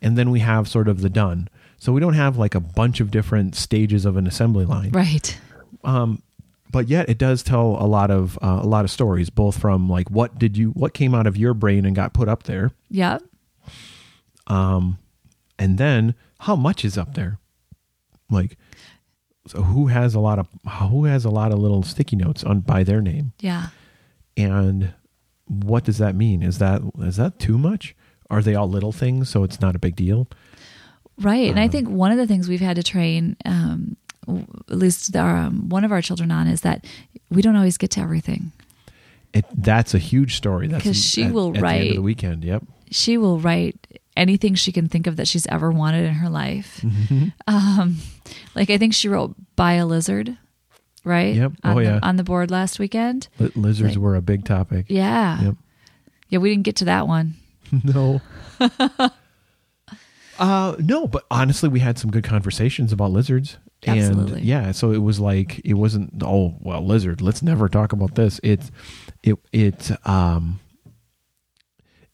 and 0.00 0.16
then 0.18 0.30
we 0.30 0.40
have 0.40 0.66
sort 0.66 0.88
of 0.88 1.02
the 1.02 1.10
done. 1.10 1.48
So 1.78 1.92
we 1.92 2.00
don't 2.00 2.14
have 2.14 2.38
like 2.38 2.54
a 2.54 2.60
bunch 2.60 3.00
of 3.00 3.10
different 3.10 3.54
stages 3.56 4.04
of 4.06 4.16
an 4.16 4.26
assembly 4.26 4.64
line. 4.64 4.90
Right. 4.92 5.38
um, 5.84 6.22
but 6.72 6.88
yet 6.88 7.08
it 7.08 7.18
does 7.18 7.42
tell 7.42 7.76
a 7.78 7.86
lot 7.86 8.10
of 8.10 8.38
uh, 8.42 8.60
a 8.62 8.66
lot 8.66 8.84
of 8.84 8.90
stories, 8.90 9.30
both 9.30 9.58
from 9.58 9.88
like 9.88 10.10
what 10.10 10.38
did 10.38 10.56
you 10.56 10.70
what 10.70 10.94
came 10.94 11.14
out 11.14 11.26
of 11.26 11.36
your 11.36 11.54
brain 11.54 11.84
and 11.84 11.94
got 11.94 12.12
put 12.14 12.28
up 12.28 12.42
there, 12.44 12.72
Yeah. 12.90 13.18
um, 14.46 14.98
and 15.58 15.78
then 15.78 16.14
how 16.40 16.56
much 16.56 16.84
is 16.84 16.98
up 16.98 17.14
there, 17.14 17.38
like 18.30 18.56
so 19.46 19.62
who 19.62 19.86
has 19.88 20.14
a 20.14 20.20
lot 20.20 20.38
of 20.38 20.48
who 20.90 21.04
has 21.04 21.24
a 21.24 21.30
lot 21.30 21.52
of 21.52 21.58
little 21.58 21.82
sticky 21.82 22.16
notes 22.16 22.42
on 22.44 22.60
by 22.60 22.82
their 22.84 23.00
name, 23.00 23.32
Yeah. 23.40 23.68
and 24.36 24.94
what 25.46 25.84
does 25.84 25.98
that 25.98 26.14
mean? 26.14 26.42
Is 26.42 26.58
that 26.58 26.82
is 26.98 27.16
that 27.16 27.38
too 27.38 27.58
much? 27.58 27.94
Are 28.30 28.40
they 28.42 28.54
all 28.54 28.68
little 28.68 28.92
things, 28.92 29.28
so 29.28 29.44
it's 29.44 29.60
not 29.60 29.76
a 29.76 29.78
big 29.78 29.94
deal? 29.96 30.28
Right. 31.20 31.50
and 31.50 31.60
I 31.60 31.64
Um, 31.64 31.70
think 31.70 31.88
one 31.88 32.10
of 32.10 32.16
the 32.18 32.26
things 32.26 32.48
we've 32.48 32.60
had 32.60 32.76
to 32.76 32.82
train, 32.82 33.36
um, 33.44 33.96
at 34.28 34.76
least 34.76 35.14
our, 35.16 35.36
um, 35.36 35.68
one 35.68 35.84
of 35.84 35.92
our 35.92 36.02
children 36.02 36.30
on, 36.30 36.46
is 36.46 36.60
that 36.62 36.84
we 37.30 37.42
don't 37.42 37.56
always 37.56 37.76
get 37.78 37.90
to 37.92 38.00
everything. 38.00 38.52
It 39.32 39.44
that's 39.56 39.94
a 39.94 39.98
huge 39.98 40.36
story. 40.36 40.68
That's 40.68 40.84
'Cause 40.84 41.02
she 41.02 41.24
at- 41.24 41.32
will 41.32 41.48
at 41.48 41.54
the 41.54 41.60
write- 41.60 41.94
the 41.94 42.02
weekend. 42.02 42.44
Yep. 42.44 42.64
She 42.90 43.16
will 43.16 43.38
write 43.40 43.86
anything 44.16 44.54
she 44.54 44.72
can 44.72 44.88
think 44.88 45.06
of 45.06 45.16
that 45.16 45.26
she's 45.26 45.46
ever 45.46 45.70
wanted 45.70 46.04
in 46.04 46.14
her 46.14 46.28
life. 46.28 46.80
Mm-hmm. 46.82 47.28
Um, 47.46 47.96
like 48.54 48.68
I 48.68 48.76
think 48.76 48.92
she 48.92 49.08
wrote 49.08 49.34
"buy 49.56 49.74
a 49.74 49.86
lizard," 49.86 50.36
right? 51.02 51.34
Yep. 51.34 51.52
On 51.64 51.72
Oh, 51.72 51.74
the, 51.76 51.82
yeah. 51.84 51.98
On 52.02 52.16
the 52.16 52.24
board 52.24 52.50
last 52.50 52.78
weekend. 52.78 53.28
Li- 53.38 53.50
Lizards 53.56 53.96
Like- 53.96 54.02
were 54.02 54.16
a 54.16 54.20
big 54.22 54.44
topic. 54.44 54.86
Yeah. 54.90 55.40
Yep. 55.40 55.54
Yeah. 56.28 56.38
We 56.38 56.50
didn't 56.50 56.64
get 56.64 56.76
to 56.76 56.84
that 56.84 57.08
one. 57.08 57.34
no. 57.82 58.20
uh 60.38 60.76
no, 60.78 61.06
but 61.06 61.24
honestly 61.30 61.68
we 61.68 61.80
had 61.80 61.98
some 61.98 62.10
good 62.10 62.24
conversations 62.24 62.92
about 62.92 63.10
lizards. 63.10 63.56
Absolutely. 63.86 64.38
And 64.38 64.44
yeah, 64.44 64.72
so 64.72 64.92
it 64.92 64.98
was 65.02 65.18
like 65.20 65.60
it 65.64 65.74
wasn't 65.74 66.22
oh 66.22 66.54
well 66.60 66.84
lizard, 66.86 67.20
let's 67.20 67.42
never 67.42 67.68
talk 67.68 67.92
about 67.92 68.14
this. 68.14 68.38
It's 68.42 68.70
it 69.22 69.36
it 69.52 69.90
um 70.06 70.60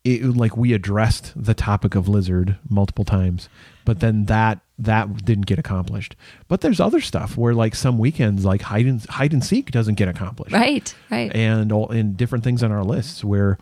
it 0.04 0.22
like 0.37 0.56
we 0.56 0.72
addressed 0.72 1.32
the 1.37 1.54
topic 1.54 1.94
of 1.94 2.08
lizard 2.08 2.56
multiple 2.70 3.04
times, 3.04 3.48
but 3.84 4.00
then 4.00 4.25
that 4.26 4.60
that 4.78 5.25
didn't 5.25 5.46
get 5.46 5.58
accomplished. 5.58 6.14
But 6.46 6.60
there's 6.60 6.80
other 6.80 7.00
stuff 7.00 7.37
where 7.37 7.52
like 7.52 7.75
some 7.75 7.98
weekends 7.98 8.44
like 8.44 8.62
hide 8.62 8.87
and 8.87 9.04
hide 9.06 9.32
and 9.32 9.44
seek 9.44 9.70
doesn't 9.70 9.96
get 9.96 10.08
accomplished 10.08 10.54
Right. 10.54 10.94
Right. 11.10 11.34
and 11.34 11.72
all 11.72 11.90
and 11.90 12.16
different 12.16 12.44
things 12.44 12.62
on 12.62 12.70
our 12.72 12.84
lists 12.84 13.25
where 13.25 13.58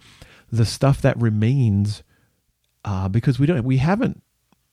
the 0.52 0.66
stuff 0.66 1.00
that 1.02 1.20
remains 1.20 2.02
uh, 2.84 3.08
because 3.08 3.38
we 3.40 3.46
don't 3.46 3.64
we 3.64 3.78
haven't 3.78 4.22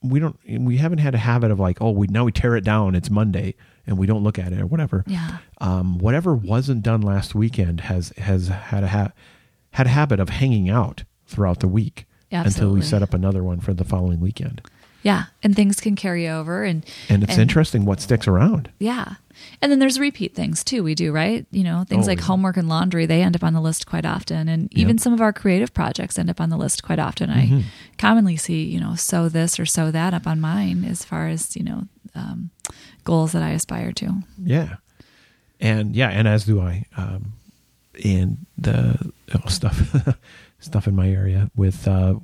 we 0.03 0.19
don't 0.19 0.37
we 0.59 0.77
haven't 0.77 0.99
had 0.99 1.15
a 1.15 1.17
habit 1.17 1.49
of 1.49 1.59
like 1.59 1.81
oh 1.81 1.91
we 1.91 2.07
now 2.07 2.25
we 2.25 2.31
tear 2.31 2.55
it 2.55 2.63
down 2.63 2.93
it's 2.93 3.09
Monday 3.09 3.55
and 3.87 3.97
we 3.97 4.05
don't 4.05 4.23
look 4.23 4.37
at 4.37 4.51
it 4.53 4.59
or 4.59 4.65
whatever 4.65 5.03
yeah. 5.07 5.37
um, 5.61 5.97
whatever 5.97 6.35
wasn't 6.35 6.83
done 6.83 7.01
last 7.01 7.33
weekend 7.33 7.81
has 7.81 8.09
has 8.17 8.47
had 8.49 8.83
a 8.83 8.87
ha- 8.87 9.11
had 9.71 9.87
a 9.87 9.89
habit 9.89 10.19
of 10.19 10.29
hanging 10.29 10.69
out 10.69 11.03
throughout 11.25 11.59
the 11.61 11.67
week 11.67 12.05
until 12.31 12.71
we 12.73 12.81
set 12.81 13.01
up 13.01 13.13
another 13.13 13.43
one 13.43 13.59
for 13.59 13.73
the 13.73 13.83
following 13.83 14.19
weekend 14.19 14.61
Yeah. 15.03 15.25
And 15.43 15.55
things 15.55 15.79
can 15.79 15.95
carry 15.95 16.27
over 16.27 16.63
and 16.63 16.85
and 17.09 17.23
it's 17.23 17.37
interesting 17.37 17.85
what 17.85 17.99
sticks 18.01 18.27
around 18.27 18.69
Yeah. 18.79 19.15
And 19.61 19.71
then 19.71 19.79
there's 19.79 19.99
repeat 19.99 20.35
things 20.35 20.63
too, 20.63 20.83
we 20.83 20.95
do, 20.95 21.11
right? 21.11 21.45
You 21.51 21.63
know, 21.63 21.83
things 21.87 22.07
Oh, 22.07 22.11
like 22.11 22.19
yeah. 22.19 22.25
homework 22.25 22.57
and 22.57 22.67
laundry, 22.69 23.05
they 23.05 23.21
end 23.21 23.35
up 23.35 23.43
on 23.43 23.53
the 23.53 23.61
list 23.61 23.85
quite 23.85 24.05
often. 24.05 24.47
And 24.47 24.71
even 24.73 24.97
some 24.97 25.13
of 25.13 25.21
our 25.21 25.33
creative 25.33 25.73
projects 25.73 26.17
end 26.19 26.29
up 26.29 26.39
on 26.41 26.49
the 26.49 26.57
list 26.57 26.83
quite 26.83 26.99
often. 26.99 27.29
Mm-hmm. 27.29 27.57
I 27.59 27.63
commonly 27.97 28.37
see, 28.37 28.63
you 28.63 28.79
know, 28.79 28.95
sew 28.95 29.29
this 29.29 29.59
or 29.59 29.65
sew 29.65 29.91
that 29.91 30.13
up 30.13 30.27
on 30.27 30.39
mine 30.41 30.83
as 30.85 31.03
far 31.03 31.27
as, 31.27 31.55
you 31.55 31.63
know, 31.63 31.83
um, 32.15 32.51
goals 33.03 33.31
that 33.31 33.41
I 33.43 33.49
aspire 33.51 33.91
to. 33.93 34.21
Yeah, 34.43 34.75
and 35.59 35.95
yeah, 35.95 36.09
and 36.09 36.27
as 36.27 36.45
do 36.45 36.61
I. 36.61 36.85
Um, 36.95 37.33
and 38.03 38.45
the 38.57 39.11
oh, 39.35 39.47
stuff, 39.49 39.95
stuff 40.59 40.87
in 40.87 40.95
my 40.95 41.09
area 41.09 41.49
with 41.55 41.87
uh, 41.87 42.15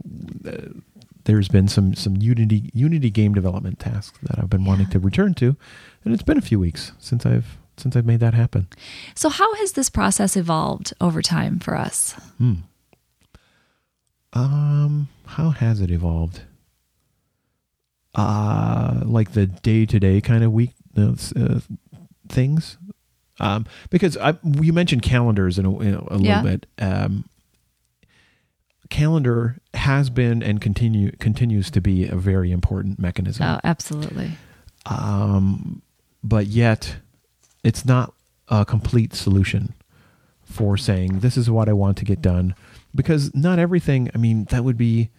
there's 1.26 1.48
been 1.48 1.68
some 1.68 1.94
some 1.96 2.18
Unity 2.18 2.70
Unity 2.74 3.10
game 3.10 3.34
development 3.34 3.80
tasks 3.80 4.18
that 4.24 4.40
I've 4.40 4.50
been 4.50 4.66
wanting 4.66 4.88
to 4.92 5.00
return 5.00 5.34
to, 5.36 5.56
and 6.04 6.14
it's 6.14 6.24
been 6.24 6.38
a 6.38 6.42
few 6.42 6.60
weeks 6.60 6.92
since 7.00 7.26
I've 7.26 7.58
since 7.78 7.96
I've 7.96 8.06
made 8.06 8.20
that 8.20 8.34
happen. 8.34 8.68
So, 9.16 9.30
how 9.30 9.54
has 9.56 9.74
this 9.74 9.90
process 9.90 10.36
evolved 10.36 10.94
over 11.00 11.22
time 11.22 11.60
for 11.60 11.76
us? 11.78 12.14
Hmm. 12.38 12.54
Um, 14.34 15.10
how 15.26 15.50
has 15.52 15.82
it 15.82 15.90
evolved? 15.92 16.42
Uh, 18.16 19.02
like 19.06 19.32
the 19.34 19.46
day 19.46 19.86
to 19.86 20.00
day 20.00 20.20
kind 20.22 20.44
of 20.44 20.52
week 20.52 20.72
uh, 20.98 21.14
uh, 21.36 21.60
things. 22.28 22.78
Um, 23.40 23.66
because 23.90 24.18
I, 24.18 24.38
you 24.44 24.74
mentioned 24.74 25.02
calendars 25.02 25.58
in 25.58 25.66
a, 25.66 25.80
in 25.80 25.94
a 25.94 26.02
little 26.18 26.26
Yeah. 26.26 26.42
bit. 26.42 26.66
Um, 26.80 27.26
calendar 28.90 29.58
has 29.74 30.10
been 30.10 30.42
and 30.44 30.60
continue 30.62 31.12
continues 31.20 31.70
to 31.72 31.80
be 31.82 32.08
a 32.08 32.16
very 32.16 32.52
important 32.52 33.00
mechanism 33.00 33.46
Oh, 33.46 33.60
absolutely. 33.64 34.32
um, 34.86 35.82
but 36.24 36.48
yet 36.48 36.98
it's 37.64 37.86
not 37.86 38.14
a 38.48 38.66
complete 38.66 39.14
solution 39.14 39.74
for 40.42 40.76
saying 40.78 41.20
this 41.20 41.38
is 41.38 41.50
what 41.50 41.70
I 41.70 41.74
want 41.74 41.98
to 41.98 42.06
get 42.06 42.22
done 42.22 42.56
because 42.96 43.34
not 43.36 43.60
everything 43.60 44.10
I 44.16 44.18
mean 44.18 44.46
that 44.46 44.64
would 44.64 44.78
be 44.78 45.12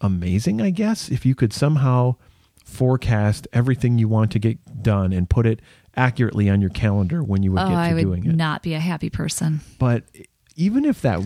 amazing 0.00 0.60
I 0.60 0.70
guess 0.70 1.08
if 1.08 1.24
you 1.24 1.34
could 1.34 1.52
somehow 1.52 2.16
forecast 2.64 3.46
everything 3.52 3.98
you 3.98 4.08
want 4.08 4.32
to 4.32 4.38
get 4.40 4.82
done 4.82 5.12
and 5.12 5.30
put 5.30 5.46
it 5.46 5.60
accurately 5.94 6.50
on 6.50 6.60
your 6.60 6.70
calendar 6.70 7.22
when 7.22 7.42
you 7.42 7.52
would 7.52 7.60
oh, 7.62 7.68
get 7.68 7.74
to 7.74 7.76
I 7.78 7.94
would 7.94 8.00
doing 8.02 8.26
it 8.26 8.34
not 8.34 8.62
be 8.62 8.74
a 8.74 8.80
happy 8.80 9.08
person. 9.08 9.60
but 9.78 10.02
even 10.56 10.84
if 10.84 11.00
that 11.02 11.20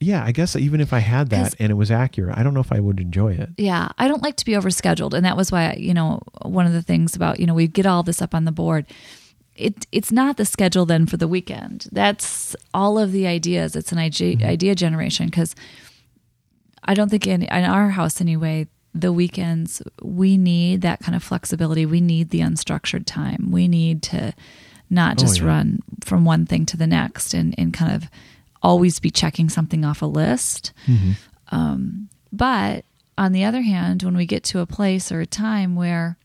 yeah 0.00 0.24
I 0.24 0.32
guess 0.32 0.56
even 0.56 0.80
if 0.80 0.92
I 0.92 0.98
had 1.00 1.30
that 1.30 1.54
and 1.58 1.70
it 1.70 1.74
was 1.74 1.90
accurate 1.90 2.36
I 2.38 2.42
don't 2.42 2.54
know 2.54 2.60
if 2.60 2.72
I 2.72 2.80
would 2.80 2.98
enjoy 3.00 3.32
it 3.34 3.50
Yeah, 3.58 3.88
I 3.98 4.08
don't 4.08 4.22
like 4.22 4.36
to 4.36 4.44
be 4.44 4.52
overscheduled, 4.52 5.12
and 5.14 5.24
that 5.24 5.36
was 5.36 5.52
why 5.52 5.74
you 5.78 5.94
know 5.94 6.20
one 6.42 6.66
of 6.66 6.72
the 6.72 6.82
things 6.82 7.14
about 7.14 7.38
you 7.38 7.46
know 7.46 7.54
we 7.54 7.68
get 7.68 7.86
all 7.86 8.02
this 8.02 8.22
up 8.22 8.34
on 8.34 8.44
the 8.46 8.52
board. 8.52 8.86
It 9.54 9.86
it's 9.92 10.10
not 10.10 10.36
the 10.38 10.46
schedule 10.46 10.86
then 10.86 11.06
for 11.06 11.18
the 11.18 11.28
weekend. 11.28 11.86
That's 11.92 12.56
all 12.72 12.98
of 12.98 13.12
the 13.12 13.26
ideas. 13.26 13.76
It's 13.76 13.92
an 13.92 13.98
idea, 13.98 14.36
mm-hmm. 14.36 14.48
idea 14.48 14.74
generation 14.74 15.26
because 15.26 15.54
I 16.82 16.94
don't 16.94 17.10
think 17.10 17.26
in 17.26 17.42
in 17.42 17.64
our 17.64 17.90
house 17.90 18.20
anyway. 18.20 18.68
The 18.92 19.12
weekends 19.12 19.82
we 20.02 20.36
need 20.36 20.80
that 20.82 20.98
kind 21.00 21.14
of 21.14 21.22
flexibility. 21.22 21.86
We 21.86 22.00
need 22.00 22.30
the 22.30 22.40
unstructured 22.40 23.04
time. 23.06 23.50
We 23.52 23.68
need 23.68 24.02
to 24.04 24.34
not 24.88 25.12
Oh, 25.18 25.20
just 25.24 25.38
yeah. 25.40 25.46
run 25.46 25.80
from 26.04 26.24
one 26.24 26.44
thing 26.46 26.66
to 26.66 26.76
the 26.76 26.88
next 26.88 27.34
and 27.34 27.54
and 27.56 27.72
kind 27.72 27.92
of 27.94 28.08
always 28.62 29.00
be 29.00 29.10
checking 29.10 29.48
something 29.48 29.84
off 29.84 30.02
a 30.02 30.06
list. 30.06 30.72
Um, 31.52 32.08
but 32.32 32.84
on 33.18 33.32
the 33.32 33.44
other 33.44 33.62
hand, 33.62 34.02
when 34.02 34.16
we 34.16 34.26
get 34.26 34.44
to 34.44 34.60
a 34.60 34.66
place 34.66 35.10
or 35.10 35.20
a 35.20 35.26
time 35.26 35.74
where, 35.76 36.16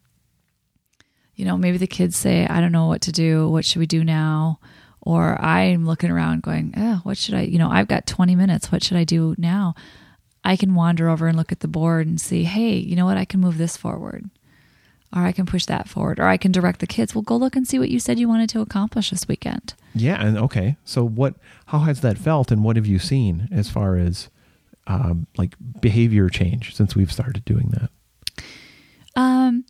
you 1.35 1.45
know, 1.45 1.57
maybe 1.57 1.77
the 1.77 1.87
kids 1.87 2.15
say, 2.15 2.45
I 2.47 2.61
don't 2.61 2.71
know 2.71 2.87
what 2.87 3.01
to 3.01 3.11
do, 3.11 3.49
what 3.49 3.65
should 3.65 3.79
we 3.79 3.87
do 3.87 4.03
now? 4.03 4.59
or 5.05 5.39
I'm 5.39 5.85
looking 5.85 6.09
around 6.09 6.41
going, 6.41 6.73
oh, 6.75 6.99
what 7.03 7.17
should 7.17 7.35
I, 7.35 7.41
you 7.41 7.59
know, 7.59 7.69
I've 7.69 7.87
got 7.87 8.07
20 8.07 8.35
minutes. 8.35 8.71
What 8.71 8.83
should 8.83 8.97
I 8.97 9.03
do 9.03 9.35
now? 9.37 9.75
I 10.43 10.55
can 10.55 10.75
wander 10.75 11.09
over 11.09 11.27
and 11.27 11.37
look 11.37 11.51
at 11.51 11.59
the 11.59 11.67
board 11.67 12.07
and 12.07 12.19
see, 12.19 12.43
hey, 12.43 12.75
you 12.75 12.95
know 12.95 13.05
what? 13.05 13.17
I 13.17 13.25
can 13.25 13.39
move 13.39 13.57
this 13.57 13.77
forward 13.77 14.29
or 15.15 15.21
I 15.21 15.31
can 15.31 15.45
push 15.45 15.65
that 15.65 15.87
forward 15.87 16.19
or 16.19 16.27
I 16.27 16.37
can 16.37 16.51
direct 16.51 16.81
the 16.81 16.87
kids. 16.87 17.15
Well, 17.15 17.21
go 17.21 17.37
look 17.37 17.55
and 17.55 17.67
see 17.67 17.79
what 17.79 17.89
you 17.89 17.99
said 17.99 18.19
you 18.19 18.27
wanted 18.27 18.49
to 18.49 18.61
accomplish 18.61 19.09
this 19.09 19.27
weekend. 19.27 19.73
Yeah. 19.93 20.21
And 20.21 20.37
okay. 20.37 20.75
So 20.83 21.03
what, 21.05 21.35
how 21.67 21.79
has 21.79 22.01
that 22.01 22.17
felt 22.17 22.51
and 22.51 22.63
what 22.63 22.75
have 22.75 22.85
you 22.85 22.99
seen 22.99 23.47
as 23.51 23.69
far 23.69 23.95
as 23.95 24.29
um, 24.87 25.27
like 25.37 25.55
behavior 25.79 26.29
change 26.29 26.75
since 26.75 26.95
we've 26.95 27.11
started 27.11 27.45
doing 27.45 27.69
that? 27.71 27.89
Um, 29.15 29.63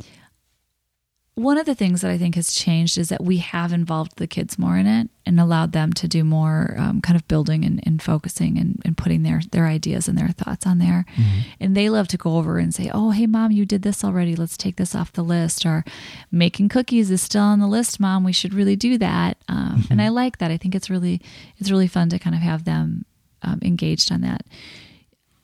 one 1.36 1.58
of 1.58 1.66
the 1.66 1.76
things 1.76 2.00
that 2.00 2.12
I 2.12 2.18
think 2.18 2.36
has 2.36 2.54
changed 2.54 2.98
is 2.98 3.10
that 3.10 3.22
we 3.22 3.38
have 3.38 3.74
involved 3.74 4.16
the 4.16 4.26
kids 4.26 4.58
more 4.58 4.78
in 4.78 4.88
it 4.88 5.10
and 5.26 5.38
allowed 5.38 5.74
them 5.74 5.92
to 5.92 6.08
do 6.08 6.24
more 6.24 6.76
um, 6.78 7.02
kind 7.02 7.18
of 7.18 7.28
building 7.28 7.66
and, 7.66 7.82
and 7.86 8.02
focusing 8.02 8.58
and, 8.58 8.82
and, 8.86 8.96
putting 8.96 9.24
their, 9.24 9.42
their 9.52 9.66
ideas 9.68 10.08
and 10.08 10.18
their 10.18 10.30
thoughts 10.30 10.66
on 10.66 10.78
there. 10.78 11.06
Mm-hmm. 11.18 11.40
And 11.60 11.76
they 11.76 11.90
love 11.90 12.08
to 12.10 12.18
go 12.18 12.38
over 12.38 12.58
and 12.58 12.74
say, 12.74 12.90
Oh, 12.94 13.12
hey, 13.12 13.28
mom, 13.28 13.52
you 13.52 13.66
did 13.66 13.82
this 13.82 14.02
already. 14.02 14.34
Let's 14.34 14.56
take 14.56 14.78
this 14.78 14.96
off 14.96 15.12
the 15.12 15.24
list. 15.24 15.66
Or 15.66 15.84
making 16.32 16.70
cookies 16.70 17.12
is 17.12 17.22
still 17.22 17.44
on 17.44 17.60
the 17.60 17.68
list, 17.68 18.00
mom. 18.00 18.24
We 18.24 18.32
should 18.32 18.54
really 18.54 18.78
do 18.78 18.98
that. 18.98 19.38
Um, 19.50 19.80
mm-hmm. 19.80 19.92
And 19.92 20.02
I 20.02 20.08
like 20.08 20.38
that. 20.38 20.52
I 20.52 20.58
think 20.58 20.74
it's 20.74 20.90
really, 20.90 21.22
it's 21.58 21.70
really 21.70 21.88
fun 21.88 22.08
to 22.10 22.20
kind 22.20 22.36
of 22.36 22.42
have 22.42 22.64
them 22.64 23.04
um, 23.42 23.60
engaged 23.62 24.10
on 24.10 24.22
that. 24.22 24.46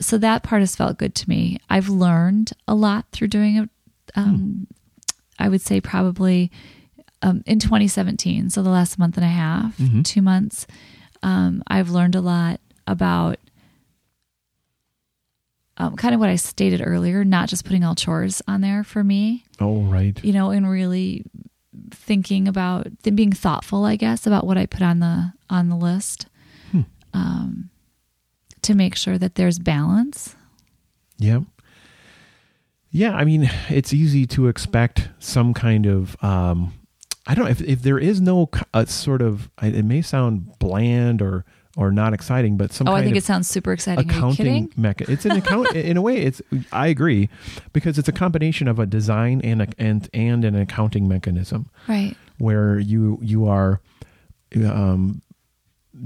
So 0.00 0.16
that 0.16 0.42
part 0.42 0.62
has 0.62 0.74
felt 0.74 0.96
good 0.96 1.14
to 1.16 1.28
me. 1.28 1.58
I've 1.68 1.90
learned 1.90 2.52
a 2.66 2.74
lot 2.74 3.04
through 3.12 3.28
doing 3.28 3.56
it. 3.56 3.68
Um, 4.16 4.66
mm 4.70 4.76
I 5.42 5.48
would 5.48 5.60
say 5.60 5.80
probably 5.80 6.52
um, 7.20 7.42
in 7.46 7.58
2017, 7.58 8.50
so 8.50 8.62
the 8.62 8.70
last 8.70 8.98
month 8.98 9.16
and 9.16 9.24
a 9.24 9.28
half, 9.28 9.76
mm-hmm. 9.76 10.02
two 10.02 10.22
months, 10.22 10.68
um, 11.22 11.64
I've 11.66 11.90
learned 11.90 12.14
a 12.14 12.20
lot 12.20 12.60
about 12.86 13.38
um, 15.78 15.96
kind 15.96 16.14
of 16.14 16.20
what 16.20 16.28
I 16.28 16.36
stated 16.36 16.80
earlier, 16.84 17.24
not 17.24 17.48
just 17.48 17.64
putting 17.64 17.82
all 17.82 17.96
chores 17.96 18.40
on 18.46 18.60
there 18.60 18.84
for 18.84 19.02
me. 19.02 19.44
Oh, 19.58 19.82
right. 19.82 20.22
You 20.22 20.32
know, 20.32 20.50
and 20.50 20.70
really 20.70 21.24
thinking 21.90 22.46
about 22.46 22.86
being 23.02 23.32
thoughtful, 23.32 23.84
I 23.84 23.96
guess, 23.96 24.26
about 24.26 24.46
what 24.46 24.56
I 24.56 24.66
put 24.66 24.82
on 24.82 25.00
the 25.00 25.32
on 25.50 25.70
the 25.70 25.76
list, 25.76 26.26
hmm. 26.70 26.82
um, 27.12 27.70
to 28.62 28.74
make 28.74 28.94
sure 28.94 29.18
that 29.18 29.34
there's 29.34 29.58
balance. 29.58 30.36
Yeah. 31.18 31.40
Yeah, 32.92 33.16
I 33.16 33.24
mean, 33.24 33.50
it's 33.68 33.92
easy 33.92 34.26
to 34.28 34.48
expect 34.48 35.08
some 35.18 35.54
kind 35.54 35.86
of. 35.86 36.22
Um, 36.22 36.74
I 37.26 37.34
don't 37.34 37.44
know 37.44 37.50
if, 37.50 37.60
if 37.62 37.82
there 37.82 37.98
is 37.98 38.20
no 38.20 38.50
uh, 38.74 38.84
sort 38.84 39.22
of. 39.22 39.50
It 39.60 39.84
may 39.84 40.02
sound 40.02 40.58
bland 40.58 41.22
or 41.22 41.44
or 41.76 41.90
not 41.90 42.12
exciting, 42.12 42.56
but 42.56 42.72
some. 42.72 42.88
Oh, 42.88 42.92
I 42.92 43.02
think 43.02 43.16
it 43.16 43.24
sounds 43.24 43.48
super 43.48 43.72
exciting. 43.72 44.08
Accounting 44.08 44.68
mecha. 44.70 45.08
It's 45.08 45.24
an 45.24 45.32
account 45.32 45.72
in 45.74 45.96
a 45.96 46.02
way. 46.02 46.18
It's 46.18 46.42
I 46.70 46.88
agree 46.88 47.28
because 47.72 47.98
it's 47.98 48.08
a 48.08 48.12
combination 48.12 48.68
of 48.68 48.78
a 48.78 48.86
design 48.86 49.40
and 49.42 49.62
a, 49.62 49.68
and 49.78 50.08
and 50.12 50.44
an 50.44 50.54
accounting 50.54 51.08
mechanism. 51.08 51.70
Right. 51.88 52.16
Where 52.38 52.78
you 52.78 53.18
you 53.22 53.46
are. 53.48 53.80
Um, 54.54 55.22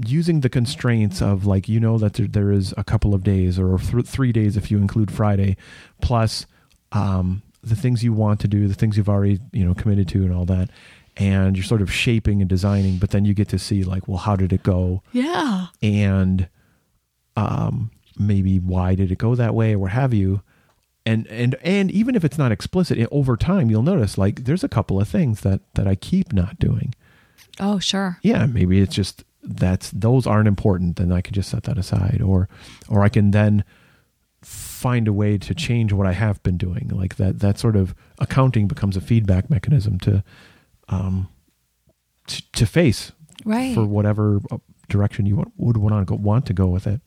using 0.05 0.41
the 0.41 0.49
constraints 0.49 1.21
of 1.21 1.45
like 1.45 1.67
you 1.67 1.79
know 1.79 1.97
that 1.97 2.13
there, 2.13 2.27
there 2.27 2.51
is 2.51 2.73
a 2.77 2.83
couple 2.83 3.13
of 3.13 3.23
days 3.23 3.57
or 3.57 3.77
th- 3.77 4.05
three 4.05 4.31
days 4.31 4.55
if 4.55 4.69
you 4.69 4.77
include 4.77 5.11
Friday, 5.11 5.57
plus 6.01 6.45
um, 6.91 7.41
the 7.63 7.75
things 7.75 8.03
you 8.03 8.13
want 8.13 8.39
to 8.41 8.47
do, 8.47 8.67
the 8.67 8.73
things 8.73 8.97
you've 8.97 9.09
already 9.09 9.39
you 9.51 9.65
know 9.65 9.73
committed 9.73 10.07
to, 10.09 10.23
and 10.23 10.33
all 10.33 10.45
that. 10.45 10.69
And 11.17 11.57
you're 11.57 11.63
sort 11.63 11.81
of 11.81 11.91
shaping 11.91 12.41
and 12.41 12.49
designing, 12.49 12.97
but 12.97 13.09
then 13.09 13.25
you 13.25 13.33
get 13.33 13.49
to 13.49 13.57
see 13.57 13.83
like, 13.83 14.07
well, 14.07 14.19
how 14.19 14.35
did 14.35 14.53
it 14.53 14.61
go? 14.61 15.01
Yeah. 15.13 15.67
And 15.81 16.47
um, 17.35 17.89
maybe 18.19 18.59
why 18.59 18.93
did 18.93 19.11
it 19.11 19.17
go 19.17 19.33
that 19.33 19.55
way, 19.55 19.73
or 19.73 19.79
what 19.79 19.91
have 19.91 20.13
you. 20.13 20.41
And 21.07 21.25
and 21.27 21.55
and 21.63 21.89
even 21.89 22.15
if 22.15 22.23
it's 22.23 22.37
not 22.37 22.51
explicit, 22.51 23.07
over 23.11 23.37
time 23.37 23.69
you'll 23.69 23.81
notice 23.81 24.17
like 24.17 24.43
there's 24.43 24.63
a 24.63 24.69
couple 24.69 24.99
of 24.99 25.07
things 25.07 25.41
that 25.41 25.61
that 25.75 25.87
I 25.87 25.95
keep 25.95 26.33
not 26.33 26.59
doing. 26.59 26.93
Oh, 27.59 27.79
sure. 27.79 28.19
Yeah, 28.21 28.45
maybe 28.45 28.81
it's 28.81 28.93
just 28.93 29.23
that's 29.41 29.89
those 29.91 30.27
aren't 30.27 30.47
important, 30.47 30.97
then 30.97 31.11
I 31.11 31.21
can 31.21 31.33
just 31.33 31.49
set 31.49 31.63
that 31.63 31.77
aside, 31.77 32.21
or 32.21 32.49
or 32.89 33.03
I 33.03 33.09
can 33.09 33.31
then 33.31 33.63
find 34.87 35.05
a 35.05 35.11
way 35.11 35.37
to 35.37 35.53
change 35.53 35.91
what 35.91 36.07
I 36.07 36.13
have 36.13 36.41
been 36.43 36.57
doing. 36.57 36.89
Like 36.93 37.17
that, 37.17 37.39
that 37.39 37.59
sort 37.59 37.75
of 37.75 37.93
accounting 38.19 38.69
becomes 38.69 38.95
a 38.95 39.01
feedback 39.01 39.49
mechanism 39.49 39.99
to, 39.99 40.23
um, 40.87 41.27
to, 42.27 42.51
to 42.53 42.65
face 42.65 43.11
right. 43.43 43.75
for 43.75 43.85
whatever 43.85 44.39
uh, 44.49 44.59
direction 44.87 45.25
you 45.25 45.35
would 45.57 45.75
want 45.75 45.93
to 45.93 46.05
go, 46.05 46.15
want 46.15 46.45
to 46.45 46.53
go 46.53 46.67
with 46.67 46.87
it. 46.87 47.01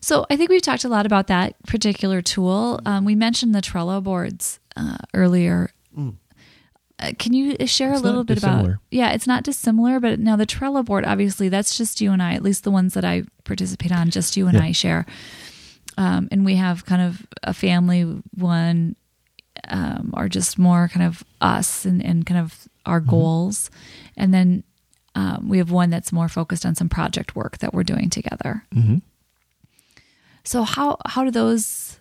So 0.00 0.24
I 0.30 0.38
think 0.38 0.48
we've 0.48 0.62
talked 0.62 0.84
a 0.84 0.88
lot 0.88 1.04
about 1.04 1.26
that 1.26 1.54
particular 1.66 2.22
tool. 2.22 2.80
Um, 2.86 3.04
we 3.04 3.14
mentioned 3.14 3.54
the 3.54 3.60
Trello 3.60 4.02
boards 4.02 4.58
uh, 4.74 4.96
earlier. 5.12 5.70
Mm. 5.98 6.16
Uh, 6.98 7.12
can 7.18 7.34
you 7.34 7.54
share 7.66 7.92
it's 7.92 8.00
a 8.00 8.02
little 8.02 8.24
bit 8.24 8.36
dissimilar. 8.36 8.70
about? 8.70 8.82
Yeah, 8.90 9.10
it's 9.10 9.26
not 9.26 9.44
dissimilar, 9.44 10.00
but 10.00 10.18
now 10.18 10.36
the 10.36 10.46
Trello 10.46 10.82
board, 10.82 11.04
obviously, 11.04 11.50
that's 11.50 11.76
just 11.76 12.00
you 12.00 12.10
and 12.10 12.22
I. 12.22 12.32
At 12.32 12.42
least 12.42 12.64
the 12.64 12.70
ones 12.70 12.94
that 12.94 13.04
I 13.04 13.24
participate 13.44 13.92
on, 13.92 14.08
just 14.08 14.34
you 14.34 14.46
and 14.46 14.56
yeah. 14.56 14.64
I 14.64 14.72
share. 14.72 15.04
Um, 15.96 16.28
and 16.30 16.44
we 16.44 16.56
have 16.56 16.84
kind 16.84 17.02
of 17.02 17.26
a 17.42 17.54
family 17.54 18.02
one, 18.34 18.96
um, 19.68 20.12
or 20.16 20.28
just 20.28 20.58
more 20.58 20.88
kind 20.88 21.06
of 21.06 21.24
us 21.40 21.84
and, 21.84 22.04
and 22.04 22.26
kind 22.26 22.40
of 22.40 22.68
our 22.84 23.00
mm-hmm. 23.00 23.10
goals. 23.10 23.70
And 24.16 24.32
then 24.32 24.62
um, 25.14 25.48
we 25.48 25.58
have 25.58 25.70
one 25.70 25.90
that's 25.90 26.12
more 26.12 26.28
focused 26.28 26.66
on 26.66 26.74
some 26.74 26.88
project 26.88 27.34
work 27.34 27.58
that 27.58 27.72
we're 27.72 27.84
doing 27.84 28.10
together. 28.10 28.64
Mm-hmm. 28.74 28.98
So 30.44 30.62
how 30.62 30.98
how 31.06 31.24
do 31.24 31.30
those 31.30 31.98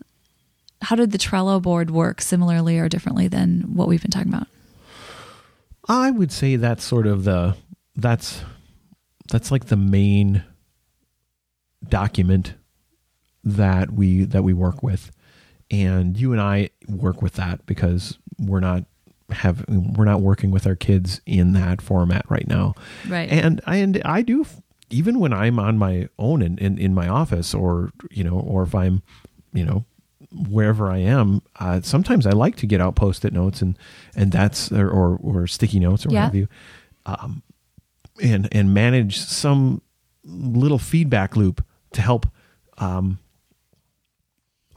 how 0.81 0.95
did 0.95 1.11
the 1.11 1.17
Trello 1.17 1.61
board 1.61 1.89
work 1.89 2.21
similarly 2.21 2.77
or 2.77 2.89
differently 2.89 3.27
than 3.27 3.61
what 3.73 3.87
we've 3.87 4.01
been 4.01 4.11
talking 4.11 4.33
about? 4.33 4.47
I 5.87 6.11
would 6.11 6.31
say 6.31 6.55
that's 6.55 6.83
sort 6.83 7.07
of 7.07 7.23
the 7.23 7.55
that's 7.95 8.41
that's 9.29 9.51
like 9.51 9.65
the 9.65 9.77
main 9.77 10.43
document 11.87 12.53
that 13.45 13.91
we 13.91 14.25
that 14.25 14.43
we 14.43 14.53
work 14.53 14.83
with, 14.83 15.11
and 15.71 16.17
you 16.17 16.31
and 16.31 16.41
I 16.41 16.69
work 16.87 17.21
with 17.21 17.33
that 17.33 17.65
because 17.65 18.17
we're 18.39 18.59
not 18.59 18.85
have 19.29 19.65
we're 19.67 20.05
not 20.05 20.21
working 20.21 20.51
with 20.51 20.67
our 20.67 20.75
kids 20.75 21.21
in 21.25 21.53
that 21.53 21.81
format 21.81 22.25
right 22.29 22.47
now. 22.47 22.73
Right. 23.07 23.29
And 23.29 23.61
and 23.65 24.01
I 24.03 24.21
do 24.21 24.45
even 24.89 25.19
when 25.19 25.33
I'm 25.33 25.59
on 25.59 25.77
my 25.77 26.09
own 26.19 26.41
in, 26.41 26.57
in, 26.57 26.77
in 26.77 26.93
my 26.93 27.07
office 27.07 27.53
or 27.53 27.91
you 28.11 28.23
know 28.23 28.39
or 28.39 28.63
if 28.63 28.75
I'm 28.75 29.01
you 29.53 29.65
know 29.65 29.85
wherever 30.31 30.91
I 30.91 30.97
am, 30.97 31.41
uh, 31.59 31.81
sometimes 31.81 32.25
I 32.25 32.31
like 32.31 32.55
to 32.57 32.67
get 32.67 32.81
out 32.81 32.95
post-it 32.95 33.33
notes 33.33 33.61
and 33.61 33.77
and 34.15 34.31
that's 34.31 34.71
or 34.71 34.89
or, 34.89 35.19
or 35.21 35.47
sticky 35.47 35.79
notes 35.79 36.05
or 36.05 36.09
yeah. 36.09 36.19
what 36.19 36.25
have 36.25 36.35
you, 36.35 36.47
um, 37.05 37.41
and 38.21 38.47
and 38.51 38.73
manage 38.73 39.17
some 39.17 39.81
little 40.23 40.79
feedback 40.79 41.35
loop 41.35 41.63
to 41.93 42.01
help 42.01 42.27
um, 42.77 43.19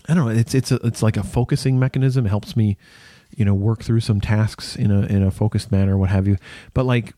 I 0.08 0.14
don't 0.14 0.26
know. 0.26 0.30
It's 0.30 0.54
it's 0.54 0.72
a, 0.72 0.76
it's 0.76 1.02
like 1.02 1.16
a 1.16 1.22
focusing 1.22 1.78
mechanism. 1.78 2.24
It 2.24 2.30
helps 2.30 2.56
me, 2.56 2.78
you 3.36 3.44
know, 3.44 3.54
work 3.54 3.82
through 3.82 4.00
some 4.00 4.20
tasks 4.20 4.74
in 4.74 4.90
a 4.90 5.02
in 5.02 5.22
a 5.22 5.30
focused 5.30 5.70
manner, 5.70 5.98
what 5.98 6.08
have 6.08 6.26
you. 6.26 6.38
But 6.72 6.86
like, 6.86 7.14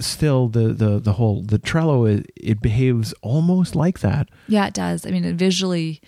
still, 0.00 0.48
the 0.48 0.68
the 0.72 1.00
the 1.00 1.14
whole 1.14 1.42
the 1.42 1.58
Trello 1.58 2.08
it, 2.08 2.30
it 2.36 2.62
behaves 2.62 3.12
almost 3.22 3.74
like 3.74 4.00
that. 4.00 4.28
Yeah, 4.46 4.66
it 4.66 4.74
does. 4.74 5.04
I 5.04 5.10
mean, 5.10 5.24
it 5.24 5.34
visually, 5.34 6.00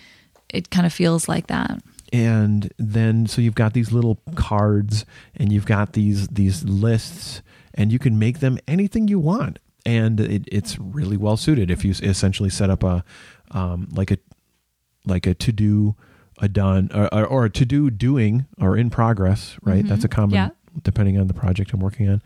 it 0.49 0.71
kind 0.71 0.87
of 0.87 0.93
feels 0.93 1.29
like 1.29 1.49
that. 1.49 1.83
And 2.13 2.73
then 2.79 3.27
so 3.27 3.43
you've 3.43 3.57
got 3.57 3.73
these 3.73 3.91
little 3.91 4.21
cards, 4.37 5.05
and 5.35 5.53
you've 5.53 5.67
got 5.67 5.95
these 5.95 6.29
these 6.29 6.63
lists, 6.63 7.43
and 7.75 7.93
you 7.93 7.99
can 7.99 8.19
make 8.21 8.39
them 8.39 8.59
anything 8.69 9.09
you 9.09 9.19
want. 9.19 9.59
And 9.85 10.21
it, 10.21 10.45
it's 10.51 10.79
really 10.79 11.17
well 11.17 11.37
suited 11.37 11.71
if 11.71 11.85
you 11.85 11.91
essentially 11.91 12.51
set 12.51 12.71
up 12.71 12.85
a 12.85 13.05
um, 13.51 13.89
like 13.91 14.13
a 14.13 14.19
like 15.05 15.27
a 15.27 15.35
to 15.35 15.53
do, 15.53 15.97
a 16.39 16.49
done, 16.49 16.91
or, 16.93 17.25
or 17.25 17.45
a 17.45 17.51
to 17.51 17.65
do 17.65 17.91
doing 17.91 18.47
or 18.61 18.77
in 18.77 18.91
progress, 18.91 19.57
right? 19.63 19.79
Mm-hmm. 19.79 19.89
That's 19.89 20.05
a 20.05 20.09
common, 20.09 20.35
yeah. 20.35 20.51
depending 20.83 21.19
on 21.19 21.27
the 21.27 21.35
project 21.35 21.73
I'm 21.73 21.81
working 21.81 22.09
on. 22.09 22.23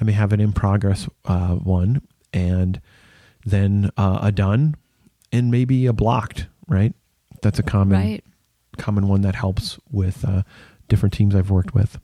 I 0.00 0.04
may 0.04 0.12
have 0.12 0.32
an 0.32 0.40
in 0.40 0.52
progress 0.52 1.08
uh, 1.24 1.54
one 1.54 2.02
and 2.32 2.80
then 3.44 3.90
uh, 3.96 4.18
a 4.22 4.32
done 4.32 4.76
and 5.32 5.50
maybe 5.50 5.86
a 5.86 5.92
blocked, 5.92 6.46
right? 6.68 6.92
That's 7.42 7.58
a 7.58 7.62
common, 7.62 7.98
right. 7.98 8.24
common 8.76 9.08
one 9.08 9.22
that 9.22 9.34
helps 9.34 9.78
with 9.90 10.24
uh, 10.24 10.42
different 10.88 11.14
teams 11.14 11.34
I've 11.34 11.50
worked 11.50 11.74
with. 11.74 11.98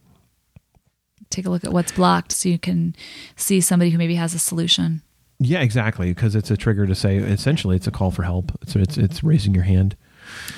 Take 1.30 1.46
a 1.46 1.50
look 1.50 1.64
at 1.64 1.72
what's 1.72 1.92
blocked 1.92 2.32
so 2.32 2.48
you 2.48 2.58
can 2.58 2.94
see 3.36 3.60
somebody 3.60 3.90
who 3.90 3.98
maybe 3.98 4.14
has 4.16 4.34
a 4.34 4.38
solution. 4.38 5.02
Yeah, 5.38 5.60
exactly. 5.60 6.12
Because 6.12 6.34
it's 6.34 6.50
a 6.50 6.56
trigger 6.56 6.86
to 6.86 6.94
say 6.94 7.16
essentially 7.16 7.76
it's 7.76 7.86
a 7.86 7.90
call 7.90 8.10
for 8.10 8.22
help. 8.22 8.52
It's 8.62 8.76
it's 8.76 8.98
it's 8.98 9.24
raising 9.24 9.54
your 9.54 9.64
hand. 9.64 9.96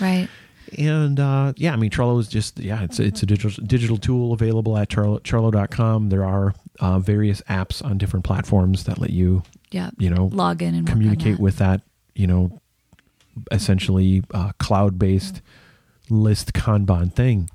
Right. 0.00 0.28
And 0.78 1.18
uh, 1.20 1.52
yeah, 1.56 1.72
I 1.72 1.76
mean 1.76 1.90
Trello 1.90 2.18
is 2.20 2.28
just 2.28 2.58
yeah, 2.58 2.82
it's 2.82 2.98
it's 3.00 3.22
a 3.22 3.26
digital 3.26 3.64
digital 3.66 3.96
tool 3.96 4.32
available 4.32 4.76
at 4.78 4.88
Trello, 4.88 5.20
Trello.com. 5.20 6.08
There 6.10 6.24
are 6.24 6.54
uh, 6.80 6.98
various 6.98 7.40
apps 7.42 7.84
on 7.84 7.98
different 7.98 8.24
platforms 8.24 8.84
that 8.84 8.98
let 8.98 9.10
you, 9.10 9.42
Yeah. 9.70 9.90
you 9.98 10.10
know, 10.10 10.26
Log 10.32 10.62
in 10.62 10.74
and 10.74 10.86
communicate 10.86 11.36
that. 11.36 11.42
with 11.42 11.58
that, 11.58 11.82
you 12.14 12.26
know, 12.26 12.60
essentially 13.52 14.22
uh, 14.32 14.52
cloud 14.58 14.98
based 14.98 15.40
list 16.10 16.52
Kanban 16.52 17.12
thing. 17.12 17.48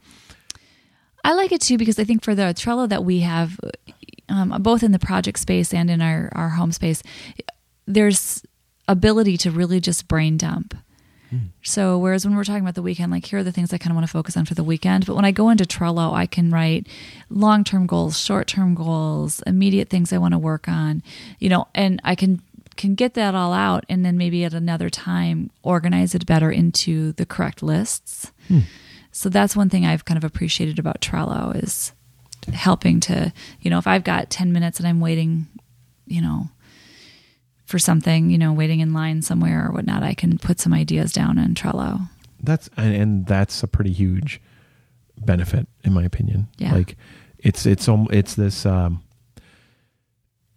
I 1.24 1.34
like 1.34 1.52
it 1.52 1.62
too 1.62 1.78
because 1.78 2.00
I 2.00 2.06
think 2.06 2.24
for 2.24 2.34
the 2.34 2.44
Trello 2.54 2.88
that 2.88 3.04
we 3.04 3.20
have, 3.20 3.60
um, 4.30 4.56
both 4.62 4.84
in 4.84 4.92
the 4.94 5.00
project 5.00 5.38
space 5.40 5.74
and 5.74 5.90
in 5.90 6.02
our, 6.02 6.30
our 6.34 6.50
home 6.50 6.72
space, 6.72 7.04
there's 7.86 8.44
ability 8.88 9.38
to 9.38 9.52
really 9.52 9.80
just 9.82 10.08
brain 10.08 10.38
dump. 10.38 10.76
Mm. 11.32 11.50
So 11.62 11.98
whereas 11.98 12.26
when 12.26 12.36
we're 12.36 12.44
talking 12.44 12.62
about 12.62 12.76
the 12.76 12.82
weekend, 12.82 13.12
like 13.12 13.26
here 13.26 13.40
are 13.40 13.44
the 13.44 13.52
things 13.52 13.74
I 13.74 13.78
kind 13.78 13.92
of 13.92 13.96
want 13.96 14.08
to 14.08 14.12
focus 14.12 14.36
on 14.36 14.46
for 14.46 14.56
the 14.56 14.64
weekend. 14.64 15.06
But 15.06 15.16
when 15.16 15.26
I 15.26 15.32
go 15.32 15.50
into 15.50 15.64
Trello, 15.64 16.14
I 16.14 16.26
can 16.26 16.52
write 16.52 16.88
long 17.30 17.64
term 17.64 17.86
goals, 17.86 18.20
short 18.20 18.48
term 18.48 18.76
goals, 18.76 19.42
immediate 19.46 19.90
things 19.90 20.12
I 20.12 20.18
want 20.18 20.34
to 20.34 20.40
work 20.40 20.68
on, 20.68 21.04
you 21.40 21.50
know, 21.50 21.68
and 21.76 22.02
I 22.04 22.16
can 22.16 22.42
can 22.76 22.96
get 22.96 23.14
that 23.14 23.36
all 23.36 23.52
out 23.52 23.84
and 23.90 24.06
then 24.06 24.18
maybe 24.18 24.46
at 24.46 24.54
another 24.54 24.90
time 24.90 25.52
organize 25.64 26.16
it 26.16 26.26
better 26.26 26.50
into 26.50 27.12
the 27.14 27.26
correct 27.26 27.62
lists. 27.62 28.32
Hmm. 28.48 28.60
So 29.12 29.28
that's 29.28 29.56
one 29.56 29.70
thing 29.70 29.86
I've 29.86 30.06
kind 30.06 30.18
of 30.18 30.24
appreciated 30.24 30.80
about 30.80 31.02
Trello 31.02 31.62
is 31.62 31.92
helping 32.54 33.02
to, 33.02 33.34
you 33.60 33.70
know, 33.70 33.80
if 33.80 33.88
I've 33.88 34.06
got 34.06 34.30
10 34.30 34.54
minutes 34.54 34.80
and 34.80 34.88
I'm 34.88 35.02
waiting, 35.02 35.48
you 36.08 36.22
know, 36.22 36.50
for 37.70 37.78
something, 37.78 38.32
you 38.32 38.38
know, 38.40 38.52
waiting 38.52 38.80
in 38.80 38.94
line 38.94 39.22
somewhere 39.22 39.68
or 39.68 39.72
whatnot, 39.72 40.02
I 40.02 40.16
can 40.16 40.40
put 40.40 40.60
some 40.60 40.74
ideas 40.74 41.14
down 41.14 41.38
in 41.38 41.54
Trello. 41.54 42.10
That's 42.42 42.68
and, 42.76 42.96
and 42.96 43.26
that's 43.28 43.62
a 43.62 43.68
pretty 43.68 43.94
huge 43.94 44.42
benefit 45.20 45.68
in 45.84 45.94
my 45.94 46.04
opinion. 46.04 46.48
Yeah. 46.58 46.74
Like 46.74 46.98
it's 47.38 47.68
it's 47.68 47.88
um, 47.88 48.08
it's 48.12 48.34
this 48.34 48.66
um 48.66 49.04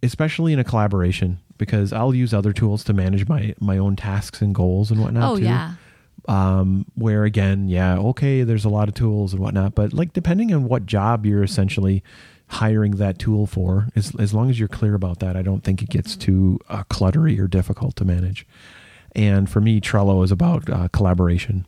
especially 0.02 0.54
in 0.54 0.58
a 0.58 0.64
collaboration 0.64 1.38
because 1.58 1.92
I'll 1.92 2.14
use 2.14 2.32
other 2.32 2.54
tools 2.54 2.82
to 2.84 2.94
manage 2.94 3.28
my 3.28 3.54
my 3.60 3.76
own 3.76 3.94
tasks 3.94 4.40
and 4.40 4.54
goals 4.54 4.90
and 4.90 4.98
whatnot 4.98 5.32
oh, 5.32 5.36
too. 5.36 5.44
yeah. 5.44 5.74
um, 6.28 6.86
where 6.94 7.24
again, 7.24 7.68
yeah, 7.68 7.98
okay, 7.98 8.42
there's 8.42 8.64
a 8.64 8.70
lot 8.70 8.88
of 8.88 8.94
tools 8.94 9.34
and 9.34 9.42
whatnot, 9.42 9.74
but 9.74 9.92
like 9.92 10.14
depending 10.14 10.54
on 10.54 10.64
what 10.64 10.86
job 10.86 11.26
you're 11.26 11.44
essentially 11.44 12.02
hiring 12.52 12.92
that 12.92 13.18
tool 13.18 13.46
for, 13.46 13.88
as 13.96 14.14
as 14.18 14.34
long 14.34 14.50
as 14.50 14.58
you're 14.58 14.68
clear 14.68 14.94
about 14.94 15.20
that, 15.20 15.36
I 15.36 15.42
don't 15.42 15.64
think 15.64 15.82
it 15.82 15.88
gets 15.88 16.16
too 16.16 16.60
uh, 16.68 16.84
cluttery 16.84 17.38
or 17.40 17.48
difficult 17.48 17.96
to 17.96 18.04
manage. 18.04 18.46
And 19.14 19.48
for 19.48 19.60
me, 19.60 19.80
Trello 19.80 20.22
is 20.22 20.30
about 20.30 20.68
uh, 20.68 20.88
collaboration. 20.88 21.66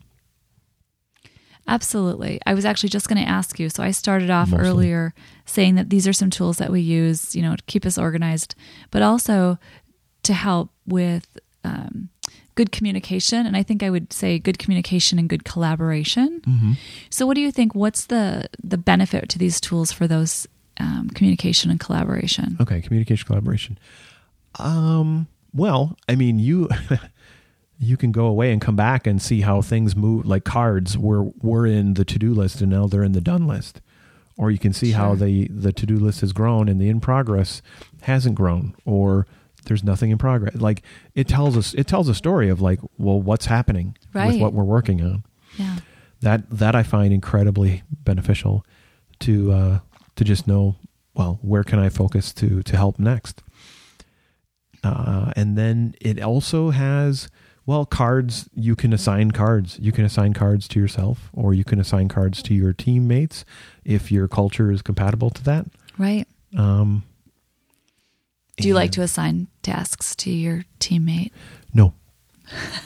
Absolutely. 1.66 2.40
I 2.44 2.53
was 2.53 2.66
actually 2.66 2.90
just 2.90 3.09
going 3.09 3.23
to 3.23 3.29
ask 3.29 3.59
you. 3.59 3.70
So 3.70 3.83
I 3.83 3.90
started 3.90 4.31
off 4.31 4.51
Mostly. 4.51 4.66
earlier 4.66 5.14
saying 5.47 5.77
that 5.77 5.88
these 5.88 6.07
are 6.07 6.12
some 6.12 6.29
tools 6.29 6.59
that 6.59 6.70
we 6.70 6.83
use, 6.83 7.35
you 7.35 7.40
know, 7.40 7.57
to 7.57 7.62
keep 7.64 7.87
us 7.87 7.97
organized, 7.97 8.55
but 8.90 9.01
also 9.01 9.59
to 10.25 10.35
help 10.35 10.70
with 10.87 11.38
um, 11.64 12.11
good 12.55 12.70
communication. 12.70 13.47
And 13.47 13.57
I 13.57 13.62
think 13.62 13.83
I 13.83 13.88
would 13.88 14.12
say 14.12 14.38
good 14.38 14.59
communication 14.59 15.18
and 15.18 15.29
good 15.29 15.44
collaboration. 15.44 16.42
Mm-hmm. 16.47 16.73
So, 17.09 17.27
what 17.27 17.35
do 17.35 17.40
you 17.40 17.51
think? 17.51 17.75
What's 17.75 18.07
the 18.07 18.49
the 18.62 18.79
benefit 18.79 19.31
to 19.31 19.38
these 19.38 19.59
tools 19.59 19.90
for 19.90 20.07
those 20.07 20.47
um, 20.79 21.11
communication 21.11 21.71
and 21.71 21.81
collaboration? 21.81 22.57
Okay, 22.61 22.81
communication 22.81 23.27
collaboration. 23.27 23.79
Um, 24.59 25.27
well, 25.53 25.97
I 26.09 26.17
mean, 26.17 26.39
you 26.39 26.69
you 27.79 27.97
can 27.97 28.13
go 28.13 28.27
away 28.27 28.53
and 28.53 28.61
come 28.61 28.77
back 28.77 29.07
and 29.07 29.21
see 29.21 29.41
how 29.43 29.63
things 29.63 29.97
move. 29.97 30.27
Like 30.27 30.45
cards 30.45 30.97
were 30.99 31.25
were 31.41 31.67
in 31.67 31.95
the 31.95 32.05
to 32.05 32.19
do 32.19 32.33
list 32.35 32.61
and 32.61 32.71
now 32.71 32.87
they're 32.87 33.05
in 33.05 33.13
the 33.13 33.21
done 33.21 33.47
list, 33.47 33.81
or 34.37 34.51
you 34.51 34.59
can 34.59 34.73
see 34.73 34.93
how 34.93 35.15
the 35.15 35.49
the 35.49 35.73
to 35.73 35.87
do 35.87 35.97
list 35.97 36.21
has 36.21 36.33
grown 36.33 36.69
and 36.69 36.81
the 36.81 36.89
in 36.89 37.01
progress 37.01 37.63
hasn't 38.03 38.35
grown, 38.35 38.75
or 38.85 39.27
there's 39.65 39.85
nothing 39.85 40.11
in 40.11 40.19
progress. 40.19 40.55
Like 40.55 40.83
it 41.15 41.29
tells 41.29 41.57
us 41.57 41.75
it 41.75 41.87
tells 41.87 42.09
a 42.09 42.15
story 42.15 42.49
of 42.49 42.61
like, 42.61 42.81
well, 42.99 43.21
what's 43.21 43.47
happening 43.47 43.97
with 44.13 44.41
what 44.41 44.53
we're 44.53 44.65
working 44.65 45.03
on. 45.03 45.25
Yeah. 45.57 45.77
That 46.21 46.49
that 46.51 46.75
I 46.75 46.83
find 46.83 47.13
incredibly 47.13 47.83
beneficial 47.91 48.65
to 49.21 49.53
uh, 49.53 49.79
to 50.16 50.24
just 50.24 50.46
know 50.46 50.77
well 51.14 51.38
where 51.42 51.64
can 51.64 51.79
I 51.79 51.88
focus 51.88 52.33
to 52.35 52.62
to 52.62 52.77
help 52.77 52.98
next. 52.98 53.42
Uh, 54.83 55.33
and 55.35 55.57
then 55.57 55.94
it 56.00 56.20
also 56.20 56.70
has 56.70 57.29
well 57.64 57.87
cards 57.87 58.50
you 58.55 58.77
can 58.77 58.92
assign 58.92 59.31
cards 59.31 59.79
you 59.81 59.92
can 59.92 60.05
assign 60.05 60.35
cards 60.35 60.68
to 60.68 60.79
yourself 60.79 61.31
or 61.33 61.55
you 61.55 61.64
can 61.64 61.81
assign 61.81 62.07
cards 62.09 62.42
to 62.42 62.53
your 62.53 62.74
teammates 62.74 63.46
if 63.85 64.12
your 64.12 64.29
culture 64.29 64.70
is 64.70 64.83
compatible 64.83 65.31
to 65.31 65.42
that 65.44 65.64
Right. 65.96 66.27
um, 66.59 67.03
Do 68.59 68.68
you 68.68 68.74
like 68.74 68.90
to 68.92 69.00
assign 69.03 69.46
tasks 69.62 70.14
to 70.16 70.31
your 70.31 70.64
teammate? 70.81 71.31
no 71.72 71.94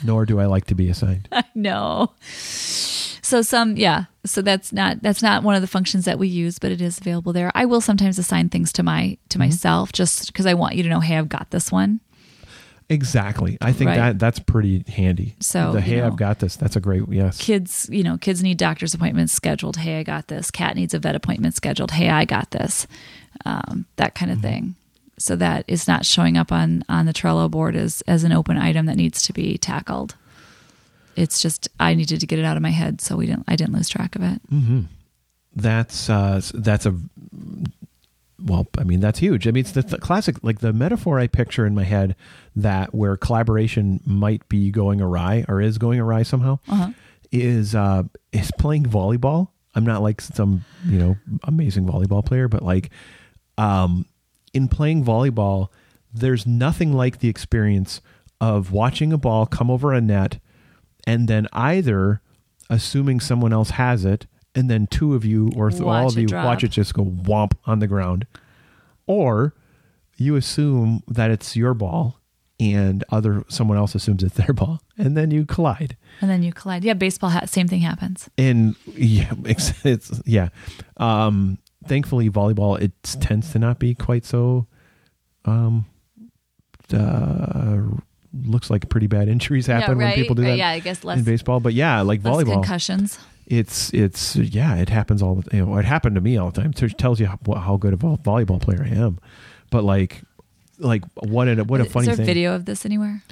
nor 0.04 0.24
do 0.24 0.38
i 0.38 0.46
like 0.46 0.66
to 0.66 0.76
be 0.76 0.88
assigned 0.88 1.28
no. 1.56 2.12
So 3.28 3.42
some 3.42 3.76
yeah, 3.76 4.04
so 4.24 4.40
that's 4.40 4.72
not 4.72 5.02
that's 5.02 5.22
not 5.22 5.42
one 5.42 5.54
of 5.54 5.60
the 5.60 5.66
functions 5.68 6.06
that 6.06 6.18
we 6.18 6.28
use, 6.28 6.58
but 6.58 6.72
it 6.72 6.80
is 6.80 6.98
available 6.98 7.34
there. 7.34 7.52
I 7.54 7.66
will 7.66 7.82
sometimes 7.82 8.18
assign 8.18 8.48
things 8.48 8.72
to 8.72 8.82
my 8.82 9.18
to 9.28 9.38
myself 9.38 9.92
just 9.92 10.28
because 10.28 10.46
I 10.46 10.54
want 10.54 10.76
you 10.76 10.82
to 10.84 10.88
know, 10.88 11.00
hey, 11.00 11.18
I've 11.18 11.28
got 11.28 11.50
this 11.50 11.70
one. 11.70 12.00
exactly 12.90 13.58
i 13.60 13.70
think 13.70 13.88
Right. 13.88 13.96
that 13.98 14.18
that's 14.18 14.38
pretty 14.38 14.82
handy 14.88 15.36
So, 15.40 15.72
the 15.72 15.78
you 15.78 15.84
hey 15.84 15.96
know, 16.00 16.06
i've 16.06 16.16
got 16.16 16.38
this 16.38 16.56
that's 16.56 16.74
a 16.74 16.80
great 16.80 17.02
yes 17.10 17.36
Kids, 17.38 17.86
you 17.92 18.02
know, 18.02 18.16
kids 18.16 18.42
need 18.42 18.56
doctor's 18.56 18.94
appointments 18.94 19.32
scheduled. 19.34 19.76
Hey, 19.76 19.98
I 20.00 20.02
got 20.04 20.28
this. 20.28 20.50
Cat 20.50 20.74
needs 20.74 20.94
a 20.94 20.98
vet 20.98 21.14
appointment 21.14 21.54
scheduled. 21.54 21.90
Hey, 21.90 22.08
I 22.08 22.24
got 22.24 22.50
this. 22.52 22.86
Um, 23.44 23.84
that 23.96 24.14
kind 24.14 24.30
of 24.32 24.40
thing. 24.40 24.74
So 25.18 25.36
that 25.36 25.64
it's 25.68 25.86
not 25.86 26.06
showing 26.06 26.38
up 26.38 26.50
on 26.50 26.82
on 26.88 27.04
the 27.04 27.12
Trello 27.12 27.50
board 27.50 27.76
as 27.76 28.02
as 28.08 28.24
an 28.24 28.32
open 28.32 28.56
item 28.56 28.86
that 28.86 28.96
needs 28.96 29.22
to 29.24 29.32
be 29.34 29.58
tackled. 29.58 30.14
It's 31.18 31.40
just 31.42 31.68
I 31.80 31.94
needed 31.94 32.20
to 32.20 32.26
get 32.26 32.38
it 32.38 32.44
out 32.44 32.56
of 32.56 32.62
my 32.62 32.70
head, 32.70 33.00
so 33.00 33.16
we 33.16 33.26
didn't. 33.26 33.44
I 33.48 33.56
didn't 33.56 33.74
lose 33.74 33.88
track 33.88 34.14
of 34.16 34.22
it. 34.22 34.40
that's 35.56 36.08
uh 36.08 36.40
that's 36.54 36.86
a 36.86 36.94
well 38.40 38.68
i 38.78 38.84
mean 38.84 39.00
that's 39.00 39.18
huge 39.18 39.48
i 39.48 39.50
mean 39.50 39.62
it's 39.62 39.72
the 39.72 39.82
th- 39.82 40.00
classic 40.00 40.36
like 40.42 40.60
the 40.60 40.72
metaphor 40.72 41.18
i 41.18 41.26
picture 41.26 41.66
in 41.66 41.74
my 41.74 41.82
head 41.82 42.14
that 42.54 42.94
where 42.94 43.16
collaboration 43.16 43.98
might 44.06 44.48
be 44.48 44.70
going 44.70 45.00
awry 45.00 45.44
or 45.48 45.60
is 45.60 45.76
going 45.78 45.98
awry 45.98 46.22
somehow 46.22 46.58
Uh-huh. 46.68 46.92
is 47.32 47.74
uh 47.74 48.04
is 48.30 48.52
playing 48.58 48.84
volleyball 48.84 49.48
i'm 49.74 49.84
not 49.84 50.02
like 50.02 50.20
some 50.20 50.64
you 50.86 50.98
know 50.98 51.16
amazing 51.44 51.84
volleyball 51.86 52.24
player 52.24 52.46
but 52.46 52.62
like 52.62 52.90
um 53.56 54.06
in 54.54 54.68
playing 54.68 55.04
volleyball 55.04 55.68
there's 56.14 56.46
nothing 56.46 56.92
like 56.92 57.18
the 57.18 57.28
experience 57.28 58.00
of 58.40 58.70
watching 58.70 59.12
a 59.12 59.18
ball 59.18 59.46
come 59.46 59.68
over 59.70 59.92
a 59.92 60.00
net 60.00 60.38
and 61.08 61.26
then 61.28 61.46
either 61.52 62.20
assuming 62.70 63.18
someone 63.20 63.52
else 63.52 63.70
has 63.70 64.04
it 64.04 64.26
and 64.54 64.68
then 64.70 64.86
two 64.86 65.14
of 65.14 65.24
you 65.24 65.50
or 65.56 65.70
th- 65.70 65.82
all 65.82 66.06
of 66.08 66.16
you 66.18 66.26
drop. 66.26 66.44
watch 66.44 66.62
it 66.64 66.68
just 66.70 66.92
go 66.94 67.04
womp 67.04 67.52
on 67.64 67.78
the 67.78 67.86
ground 67.86 68.26
or 69.06 69.54
you 70.16 70.36
assume 70.36 71.02
that 71.08 71.30
it's 71.30 71.56
your 71.56 71.74
ball 71.74 72.20
and 72.60 73.04
other 73.10 73.44
someone 73.48 73.78
else 73.78 73.94
assumes 73.94 74.22
it's 74.22 74.34
their 74.34 74.52
ball 74.52 74.80
and 74.98 75.16
then 75.16 75.30
you 75.30 75.46
collide 75.46 75.96
And 76.20 76.28
then 76.28 76.42
you 76.42 76.52
collide. 76.52 76.82
Yeah, 76.84 76.94
baseball 76.94 77.30
hat. 77.30 77.48
Same 77.48 77.68
thing 77.68 77.80
happens. 77.82 78.28
and 78.36 78.74
yeah 78.94 79.32
it's, 79.44 79.72
it's 79.84 80.20
yeah 80.26 80.48
um 80.96 81.58
thankfully 81.86 82.28
volleyball 82.28 82.78
it 82.80 82.92
tends 83.20 83.52
to 83.52 83.58
not 83.58 83.78
be 83.78 83.94
quite 83.94 84.24
so 84.26 84.66
um 85.44 85.86
uh 86.92 87.78
looks 88.44 88.70
like 88.70 88.88
pretty 88.88 89.06
bad 89.06 89.28
injuries 89.28 89.66
happen 89.66 89.98
yeah, 89.98 90.06
when 90.06 90.14
people 90.14 90.34
do 90.34 90.42
that 90.42 90.52
uh, 90.52 90.54
Yeah, 90.54 90.68
I 90.70 90.80
guess 90.80 91.04
less, 91.04 91.18
in 91.18 91.24
baseball 91.24 91.60
but 91.60 91.72
yeah 91.74 92.00
like 92.02 92.20
volleyball 92.20 92.54
concussions. 92.54 93.18
it's 93.46 93.92
it's 93.94 94.36
yeah 94.36 94.76
it 94.76 94.88
happens 94.90 95.22
all 95.22 95.36
the 95.36 95.56
you 95.56 95.64
know 95.64 95.76
it 95.78 95.84
happened 95.84 96.14
to 96.16 96.20
me 96.20 96.36
all 96.36 96.50
the 96.50 96.60
time 96.60 96.72
it 96.76 96.98
tells 96.98 97.20
you 97.20 97.26
how, 97.26 97.38
how 97.54 97.76
good 97.76 97.92
of 97.94 98.02
a 98.04 98.16
volleyball 98.18 98.60
player 98.60 98.82
i 98.84 98.88
am 98.94 99.18
but 99.70 99.82
like 99.84 100.22
like 100.78 101.02
what 101.14 101.48
a 101.48 101.64
what 101.64 101.80
a 101.80 101.86
Is 101.86 101.92
funny 101.92 102.06
there 102.06 102.16
thing 102.16 102.26
video 102.26 102.54
of 102.54 102.64
this 102.66 102.84
anywhere? 102.84 103.22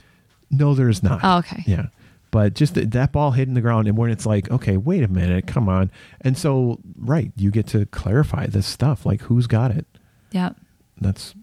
no 0.50 0.74
there's 0.74 1.02
not 1.02 1.20
Oh, 1.22 1.38
okay. 1.38 1.62
yeah. 1.66 1.87
But 2.32 2.54
just 2.54 2.74
th- 2.74 2.88
that 2.90 3.12
ball 3.12 3.30
hitting 3.30 3.54
the 3.54 3.61
ground, 3.62 3.87
and 3.88 3.96
when 3.96 4.11
it's 4.11 4.26
like, 4.26 4.50
okay, 4.50 4.76
wait 4.76 5.02
a 5.04 5.09
minute, 5.09 5.46
come 5.46 5.68
on. 5.70 5.90
And 6.20 6.37
so, 6.37 6.80
right, 6.98 7.30
you 7.37 7.50
get 7.50 7.68
to 7.68 7.87
clarify 7.87 8.46
this 8.46 8.66
stuff, 8.66 9.06
like 9.06 9.22
who's 9.22 9.46
got 9.46 9.70
it. 9.70 9.87
Yeah. 10.32 10.50
That's 11.00 11.35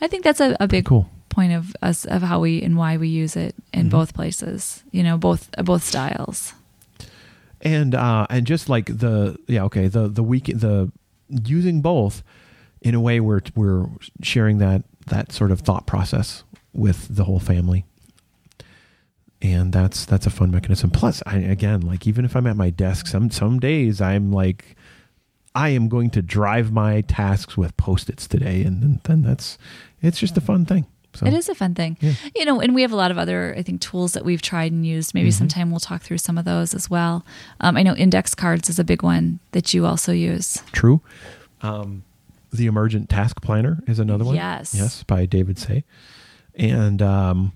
I 0.00 0.08
think 0.08 0.24
that's 0.24 0.40
a, 0.40 0.56
a 0.58 0.66
big 0.66 0.86
cool. 0.86 1.08
Point 1.36 1.52
of 1.52 1.76
us 1.82 2.04
of 2.06 2.22
how 2.22 2.40
we 2.40 2.62
and 2.62 2.76
why 2.76 2.96
we 2.96 3.08
use 3.08 3.36
it 3.36 3.54
in 3.72 3.86
Mhm. 3.86 3.90
both 3.90 4.10
places. 4.14 4.82
You 4.90 5.02
know, 5.02 5.16
both 5.18 5.42
uh, 5.58 5.62
both 5.62 5.82
styles. 5.84 6.54
And 7.60 7.94
uh, 7.94 8.26
and 8.30 8.46
just 8.46 8.68
like 8.68 8.86
the 8.86 9.36
yeah, 9.46 9.64
okay, 9.68 9.88
the 9.88 10.08
the 10.08 10.22
week 10.22 10.46
the 10.46 10.90
using 11.28 11.82
both 11.82 12.22
in 12.80 12.94
a 12.94 13.00
way 13.00 13.20
where 13.20 13.42
we're 13.54 13.86
sharing 14.22 14.58
that 14.58 14.82
that 15.06 15.32
sort 15.32 15.50
of 15.50 15.60
thought 15.60 15.86
process 15.86 16.44
with 16.72 17.08
the 17.16 17.24
whole 17.24 17.40
family. 17.40 17.84
And 19.42 19.72
that's 19.72 20.04
that's 20.06 20.26
a 20.26 20.30
fun 20.30 20.50
mechanism. 20.50 20.90
Plus, 20.90 21.22
I, 21.26 21.36
again, 21.38 21.80
like 21.82 22.06
even 22.06 22.24
if 22.24 22.34
I'm 22.36 22.46
at 22.46 22.56
my 22.56 22.70
desk, 22.70 23.06
some 23.06 23.30
some 23.30 23.58
days 23.60 24.00
I'm 24.00 24.32
like 24.32 24.76
I 25.54 25.70
am 25.70 25.88
going 25.88 26.10
to 26.10 26.22
drive 26.22 26.70
my 26.72 27.02
tasks 27.02 27.56
with 27.56 27.76
post-its 27.76 28.26
today, 28.28 28.62
and 28.66 28.82
then, 28.82 29.00
then 29.04 29.22
that's 29.22 29.58
it's 30.02 30.18
just 30.20 30.36
a 30.36 30.40
fun 30.40 30.64
thing. 30.66 30.84
So 31.16 31.26
It 31.26 31.32
is 31.34 31.48
a 31.48 31.54
fun 31.54 31.74
thing. 31.74 31.96
Yeah. 32.00 32.12
You 32.34 32.44
know, 32.44 32.60
and 32.60 32.74
we 32.74 32.82
have 32.82 32.92
a 32.92 32.96
lot 32.96 33.10
of 33.10 33.18
other, 33.18 33.54
I 33.56 33.62
think, 33.62 33.80
tools 33.80 34.12
that 34.12 34.24
we've 34.24 34.42
tried 34.42 34.72
and 34.72 34.86
used. 34.86 35.14
Maybe 35.14 35.28
Mm-hmm. 35.30 35.38
sometime 35.38 35.70
we'll 35.70 35.80
talk 35.80 36.02
through 36.02 36.18
some 36.18 36.38
of 36.38 36.44
those 36.44 36.74
as 36.74 36.88
well. 36.90 37.24
Um, 37.60 37.76
I 37.76 37.82
know 37.82 37.94
index 37.94 38.34
cards 38.34 38.68
is 38.68 38.78
a 38.78 38.84
big 38.84 39.02
one 39.02 39.40
that 39.52 39.74
you 39.74 39.86
also 39.86 40.12
use. 40.12 40.62
true. 40.72 41.00
Um, 41.62 42.04
the 42.52 42.66
Emergent 42.66 43.08
Task 43.10 43.42
Planner 43.42 43.82
is 43.86 43.98
another 43.98 44.24
one. 44.24 44.34
Yes. 44.36 44.74
yes, 44.74 45.02
by 45.02 45.26
David 45.26 45.56
Seah, 45.56 45.82
and 46.54 47.02
um, 47.02 47.52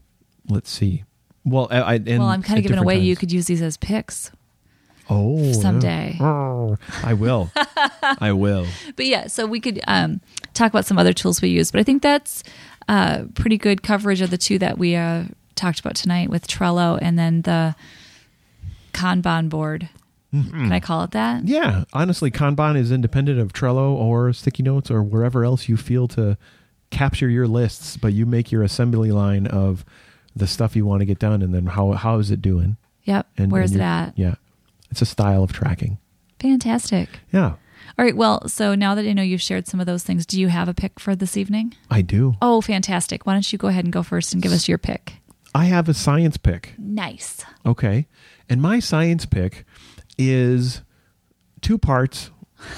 let's 0.48 0.70
see. 0.70 1.04
Well, 1.44 1.68
I, 1.70 1.80
I 1.80 1.94
and 1.94 2.18
well, 2.18 2.28
I'm 2.28 2.42
kind 2.42 2.58
of 2.58 2.62
giving 2.64 2.78
away. 2.78 2.98
You 2.98 3.16
could 3.16 3.32
use 3.32 3.46
these 3.46 3.62
as 3.62 3.76
picks. 3.76 4.30
oh 5.08 5.52
someday. 5.52 6.16
I 6.20 7.14
will. 7.14 7.50
I 8.02 8.32
will. 8.32 8.66
But 8.96 9.06
yeah, 9.06 9.26
so 9.28 9.46
we 9.46 9.60
could 9.60 9.80
um, 9.86 10.20
talk 10.54 10.70
about 10.70 10.84
some 10.86 10.98
other 10.98 11.12
tools 11.12 11.40
we 11.40 11.48
use. 11.48 11.70
But 11.70 11.80
I 11.80 11.82
think 11.84 12.02
that's 12.02 12.42
uh, 12.90 13.22
pretty 13.34 13.56
good 13.56 13.84
coverage 13.84 14.20
of 14.20 14.30
the 14.30 14.36
two 14.36 14.58
that 14.58 14.76
we 14.76 14.96
uh, 14.96 15.22
talked 15.54 15.78
about 15.78 15.94
tonight 15.94 16.28
with 16.28 16.48
Trello 16.48 16.98
and 17.00 17.16
then 17.16 17.42
the 17.42 17.76
Kanban 18.92 19.48
board. 19.48 19.88
Can 20.32 20.72
I 20.72 20.78
call 20.78 21.02
it 21.04 21.12
that? 21.12 21.46
Yeah, 21.46 21.84
honestly, 21.92 22.30
Kanban 22.30 22.76
is 22.76 22.92
independent 22.92 23.40
of 23.40 23.52
Trello 23.52 23.92
or 23.92 24.32
sticky 24.32 24.62
notes 24.62 24.90
or 24.90 25.02
wherever 25.02 25.44
else 25.44 25.68
you 25.68 25.76
feel 25.76 26.06
to 26.08 26.36
capture 26.90 27.28
your 27.28 27.46
lists, 27.48 27.96
but 27.96 28.12
you 28.12 28.26
make 28.26 28.52
your 28.52 28.62
assembly 28.62 29.10
line 29.12 29.46
of 29.46 29.84
the 30.34 30.46
stuff 30.46 30.74
you 30.76 30.84
want 30.84 31.00
to 31.00 31.06
get 31.06 31.18
done 31.18 31.42
and 31.42 31.52
then 31.54 31.66
how 31.66 31.92
how 31.92 32.18
is 32.18 32.30
it 32.30 32.42
doing? 32.42 32.76
Yep. 33.04 33.26
And 33.38 33.52
Where's 33.52 33.72
and 33.72 33.80
it 33.80 33.84
at? 33.84 34.12
Yeah. 34.18 34.34
It's 34.90 35.02
a 35.02 35.06
style 35.06 35.42
of 35.42 35.52
tracking. 35.52 35.98
Fantastic. 36.40 37.08
Yeah, 37.32 37.54
All 37.98 38.04
right. 38.04 38.16
Well, 38.16 38.48
so 38.48 38.74
now 38.74 38.94
that 38.94 39.06
I 39.06 39.12
know 39.12 39.22
you've 39.22 39.42
shared 39.42 39.66
some 39.66 39.80
of 39.80 39.86
those 39.86 40.02
things, 40.02 40.26
do 40.26 40.40
you 40.40 40.48
have 40.48 40.68
a 40.68 40.74
pick 40.74 40.98
for 41.00 41.14
this 41.16 41.36
evening? 41.36 41.74
I 41.90 42.02
do. 42.02 42.34
Oh, 42.40 42.60
fantastic. 42.60 43.26
Why 43.26 43.32
don't 43.34 43.52
you 43.52 43.58
go 43.58 43.68
ahead 43.68 43.84
and 43.84 43.92
go 43.92 44.02
first 44.02 44.32
and 44.32 44.42
give 44.42 44.52
us 44.52 44.68
your 44.68 44.78
pick? 44.78 45.14
I 45.54 45.64
have 45.66 45.88
a 45.88 45.94
science 45.94 46.36
pick. 46.36 46.74
Nice. 46.78 47.44
Okay. 47.66 48.06
And 48.48 48.62
my 48.62 48.78
science 48.78 49.26
pick 49.26 49.64
is 50.18 50.82
two 51.60 51.78
parts. 51.78 52.30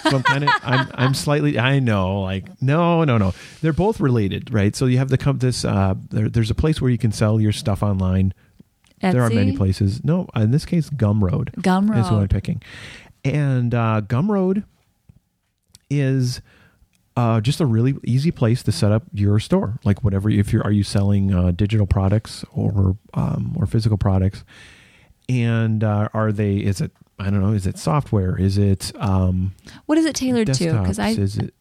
So 0.03 0.17
I'm 0.17 0.23
kind 0.23 0.45
of 0.45 0.51
I'm 0.63 0.89
I'm 0.95 1.15
slightly 1.15 1.59
I 1.59 1.81
know 1.81 2.21
like 2.21 2.63
no 2.63 3.03
no 3.03 3.19
no 3.19 3.35
they're 3.63 3.73
both 3.73 3.99
related 3.99 4.55
right 4.55 4.77
so 4.77 4.87
you 4.87 4.99
have 4.99 5.09
the 5.09 5.19
come 5.19 5.39
this 5.39 5.65
uh 5.65 5.95
there, 6.11 6.29
there's 6.29 6.53
a 6.53 6.55
place 6.55 6.81
where 6.81 6.89
you 6.89 6.99
can 6.99 7.11
sell 7.11 7.41
your 7.41 7.51
stuff 7.51 7.83
online 7.83 8.33
there 9.01 9.23
are 9.23 9.31
many 9.31 9.57
places 9.57 10.05
no 10.05 10.29
in 10.37 10.53
this 10.53 10.65
case 10.65 10.89
Gumroad 10.89 11.53
Gumroad. 11.57 11.99
is 11.99 12.09
what 12.13 12.21
I'm 12.21 12.29
picking 12.29 12.63
and 13.25 13.75
uh, 13.75 14.03
Gumroad 14.05 14.63
is 16.01 16.41
uh, 17.17 17.41
just 17.41 17.61
a 17.61 17.67
really 17.67 17.95
easy 18.05 18.31
place 18.31 18.63
to 18.63 18.73
set 18.73 18.91
up 18.91 19.03
your 19.13 19.39
store 19.39 19.79
like 19.85 20.03
whatever 20.03 20.31
if 20.31 20.53
you're 20.53 20.63
are 20.65 20.73
you 20.73 20.83
selling 20.83 21.33
uh, 21.35 21.51
digital 21.51 21.87
products 21.87 22.45
or 22.53 22.97
um, 23.15 23.55
or 23.59 23.67
physical 23.67 23.99
products 23.99 24.45
and 25.29 25.85
uh, 25.85 26.09
are 26.15 26.33
they 26.33 26.57
is 26.57 26.81
it 26.81 26.91
i 27.19 27.25
don't 27.31 27.41
know 27.43 27.53
is 27.53 27.67
it 27.67 27.79
software 27.79 28.39
is 28.41 28.57
it 28.59 28.93
um 28.97 29.53
What 29.87 29.99
is 29.99 30.07
it 30.07 30.15
tailored 30.17 30.53
to? 30.55 30.73
Because? 30.73 30.99
I 30.99 31.09
is 31.11 31.37
it 31.39 31.53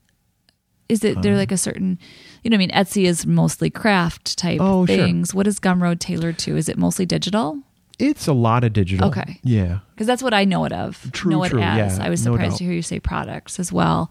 is 0.89 1.03
it 1.03 1.21
there 1.21 1.33
Um, 1.33 1.37
like 1.39 1.51
a 1.51 1.57
certain 1.57 1.99
you 2.43 2.49
know 2.49 2.55
i 2.55 2.57
mean 2.57 2.71
etsy 2.71 3.03
is 3.03 3.25
mostly 3.25 3.69
craft 3.69 4.37
type 4.37 4.59
Oh, 4.61 4.85
sure. 4.85 4.95
things 4.95 5.33
what 5.33 5.47
is 5.47 5.59
gumroad 5.59 5.99
tailored 5.99 6.37
to 6.39 6.55
is 6.57 6.67
it 6.69 6.77
mostly 6.77 7.05
digital 7.05 7.59
it's 8.01 8.27
a 8.27 8.33
lot 8.33 8.63
of 8.63 8.73
digital 8.73 9.07
Okay. 9.07 9.39
yeah 9.43 9.79
because 9.93 10.07
that's 10.07 10.23
what 10.23 10.33
i 10.33 10.43
know 10.43 10.65
it 10.65 10.71
of 10.73 11.09
True, 11.11 11.31
know 11.31 11.43
it 11.43 11.49
true, 11.49 11.61
as 11.61 11.97
yeah, 11.97 12.05
i 12.05 12.09
was 12.09 12.21
surprised 12.23 12.51
doubt. 12.51 12.57
to 12.57 12.63
hear 12.65 12.73
you 12.73 12.81
say 12.81 12.99
products 12.99 13.59
as 13.59 13.71
well 13.71 14.09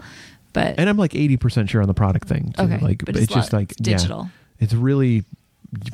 but 0.52 0.74
and 0.78 0.88
i'm 0.88 0.96
like 0.96 1.12
80% 1.12 1.68
sure 1.68 1.82
on 1.82 1.88
the 1.88 1.94
product 1.94 2.28
thing 2.28 2.52
too. 2.56 2.62
okay 2.64 2.78
like 2.78 3.04
but 3.04 3.16
it's, 3.16 3.24
it's, 3.24 3.34
just 3.34 3.52
like 3.52 3.72
it's 3.72 3.80
digital 3.80 4.24
yeah, 4.24 4.64
it's 4.64 4.72
really 4.74 5.24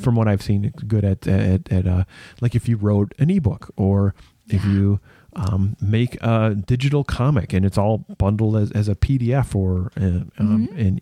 from 0.00 0.14
what 0.14 0.28
i've 0.28 0.42
seen 0.42 0.72
good 0.86 1.04
at 1.04 1.26
at, 1.26 1.70
at 1.72 1.86
uh 1.86 2.04
like 2.40 2.54
if 2.54 2.68
you 2.68 2.76
wrote 2.76 3.12
an 3.18 3.30
ebook 3.30 3.70
or 3.76 4.14
if 4.48 4.64
Yeah. 4.64 4.70
you 4.70 5.00
um, 5.34 5.76
make 5.82 6.16
a 6.22 6.54
digital 6.54 7.04
comic 7.04 7.52
and 7.52 7.66
it's 7.66 7.76
all 7.76 7.98
bundled 8.16 8.56
as, 8.56 8.70
as 8.72 8.88
a 8.88 8.94
pdf 8.94 9.54
or 9.54 9.90
uh, 10.00 10.24
um, 10.38 10.68
Mhm. 10.72 10.78
an 10.86 11.00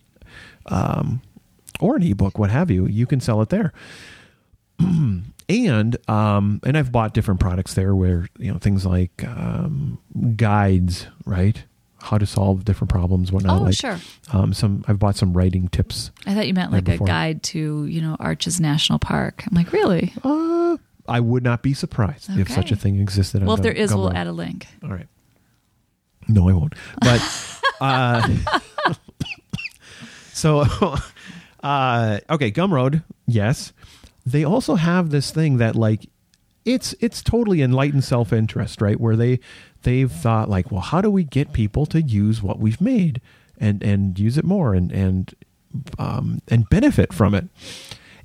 um, 0.65 1.21
or 1.79 1.95
an 1.95 2.03
ebook, 2.03 2.37
what 2.37 2.49
have 2.51 2.69
you, 2.71 2.85
you 2.85 3.05
can 3.05 3.19
sell 3.21 3.41
it 3.41 3.47
there. 3.49 3.71
and 5.49 5.97
um, 6.09 6.59
and 6.65 6.77
I've 6.77 6.91
bought 6.91 7.13
different 7.13 7.39
products 7.39 7.73
there 7.75 7.95
where 7.95 8.27
you 8.37 8.51
know 8.51 8.57
things 8.59 8.85
like 8.85 9.23
um, 9.25 9.99
guides, 10.35 11.07
right? 11.25 11.63
How 12.01 12.17
to 12.19 12.25
solve 12.25 12.65
different 12.65 12.89
problems, 12.91 13.31
whatnot. 13.31 13.61
oh 13.61 13.63
like 13.65 13.75
sure 13.75 13.97
um, 14.31 14.53
some 14.53 14.83
I've 14.87 14.99
bought 14.99 15.15
some 15.15 15.33
writing 15.33 15.67
tips. 15.69 16.11
i 16.27 16.35
thought 16.35 16.45
you 16.45 16.53
meant 16.53 16.71
like 16.71 16.87
a 16.87 16.97
guide 16.99 17.41
to 17.43 17.85
you 17.85 17.99
know 18.01 18.15
arches 18.19 18.59
national 18.59 18.99
park 18.99 19.43
i'm 19.49 19.55
like 19.55 19.71
really 19.73 20.13
Uh, 20.23 20.77
I 21.07 21.19
would 21.19 21.43
not 21.43 21.63
be 21.63 21.73
surprised 21.73 22.29
if 22.37 22.49
such 22.49 22.71
a 22.71 22.75
thing 22.75 22.99
existed. 22.99 23.43
well 23.43 23.55
if 23.55 23.61
there 23.63 23.71
is, 23.71 23.93
we'll 23.93 24.13
add 24.13 24.27
a 24.27 24.31
link 24.31 24.67
All 24.83 24.89
right. 24.91 25.07
No, 26.27 26.49
I 26.49 26.53
won't. 26.53 26.73
But 27.01 27.21
uh, 27.81 28.27
so 30.33 30.61
uh, 31.63 32.19
okay, 32.29 32.51
Gumroad, 32.51 33.03
yes. 33.27 33.73
They 34.25 34.43
also 34.43 34.75
have 34.75 35.09
this 35.09 35.31
thing 35.31 35.57
that 35.57 35.75
like 35.75 36.09
it's 36.65 36.95
it's 36.99 37.21
totally 37.21 37.61
enlightened 37.61 38.03
self 38.03 38.33
interest, 38.33 38.81
right? 38.81 38.99
Where 38.99 39.15
they 39.15 39.39
they've 39.83 40.11
thought 40.11 40.49
like, 40.49 40.71
well, 40.71 40.81
how 40.81 41.01
do 41.01 41.09
we 41.09 41.23
get 41.23 41.53
people 41.53 41.85
to 41.87 42.01
use 42.01 42.41
what 42.41 42.59
we've 42.59 42.81
made 42.81 43.21
and 43.57 43.81
and 43.83 44.19
use 44.19 44.37
it 44.37 44.45
more 44.45 44.73
and 44.73 44.91
and 44.91 45.33
um, 45.99 46.41
and 46.47 46.67
benefit 46.69 47.13
from 47.13 47.35
it? 47.35 47.45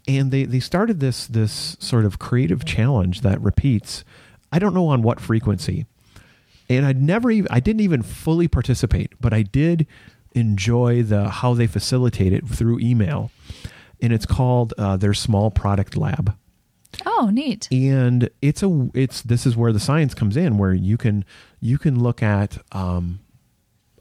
And 0.08 0.30
they 0.30 0.44
they 0.44 0.60
started 0.60 1.00
this 1.00 1.26
this 1.26 1.76
sort 1.78 2.04
of 2.06 2.18
creative 2.18 2.64
challenge 2.64 3.20
that 3.20 3.40
repeats. 3.40 4.04
I 4.50 4.58
don't 4.58 4.74
know 4.74 4.88
on 4.88 5.02
what 5.02 5.20
frequency, 5.20 5.86
and 6.68 6.86
I'd 6.86 7.00
never 7.00 7.30
even 7.30 7.48
I 7.50 7.60
didn't 7.60 7.80
even 7.80 8.02
fully 8.02 8.48
participate, 8.48 9.12
but 9.20 9.34
I 9.34 9.42
did 9.42 9.86
enjoy 10.32 11.02
the 11.02 11.28
how 11.28 11.54
they 11.54 11.66
facilitate 11.66 12.32
it 12.32 12.48
through 12.48 12.78
email, 12.80 13.30
and 14.02 14.12
it's 14.12 14.26
called 14.26 14.74
uh, 14.78 14.96
their 14.96 15.14
small 15.14 15.50
product 15.50 15.96
lab. 15.96 16.36
Oh 17.06 17.30
neat. 17.32 17.68
And 17.70 18.30
it's 18.42 18.62
a 18.62 18.90
it's 18.94 19.22
this 19.22 19.46
is 19.46 19.56
where 19.56 19.72
the 19.72 19.80
science 19.80 20.14
comes 20.14 20.36
in 20.36 20.58
where 20.58 20.74
you 20.74 20.96
can 20.96 21.24
you 21.60 21.78
can 21.78 22.02
look 22.02 22.22
at 22.22 22.58
um 22.72 23.20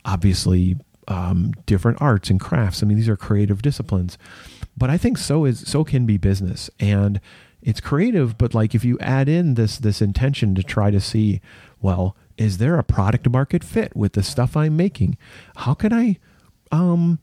obviously 0.06 0.78
um 1.08 1.54
different 1.66 2.02
arts 2.02 2.30
and 2.30 2.40
crafts. 2.40 2.82
I 2.82 2.88
mean 2.88 2.98
these 2.98 3.10
are 3.10 3.18
creative 3.18 3.62
disciplines. 3.62 4.18
But 4.78 4.90
i 4.90 4.98
think 4.98 5.18
so 5.18 5.46
is 5.46 5.60
so 5.62 5.84
can 5.84 6.06
be 6.06 6.18
business. 6.18 6.70
And 6.80 7.22
it's 7.62 7.82
creative 7.82 8.38
but 8.38 8.54
like 8.54 8.74
if 8.74 8.84
you 8.84 8.98
add 9.00 9.30
in 9.30 9.54
this 9.54 9.78
this 9.78 10.02
intention 10.02 10.56
to 10.56 10.64
try 10.64 10.90
to 10.90 11.00
see 11.00 11.42
well 11.82 12.16
is 12.38 12.58
there 12.58 12.80
a 12.80 12.84
product 12.84 13.30
market 13.30 13.64
fit 13.64 13.96
with 13.96 14.14
the 14.14 14.24
stuff 14.24 14.58
i'm 14.58 14.76
making? 14.76 15.18
How 15.58 15.74
can 15.74 15.94
i 15.94 16.18
um 16.72 17.20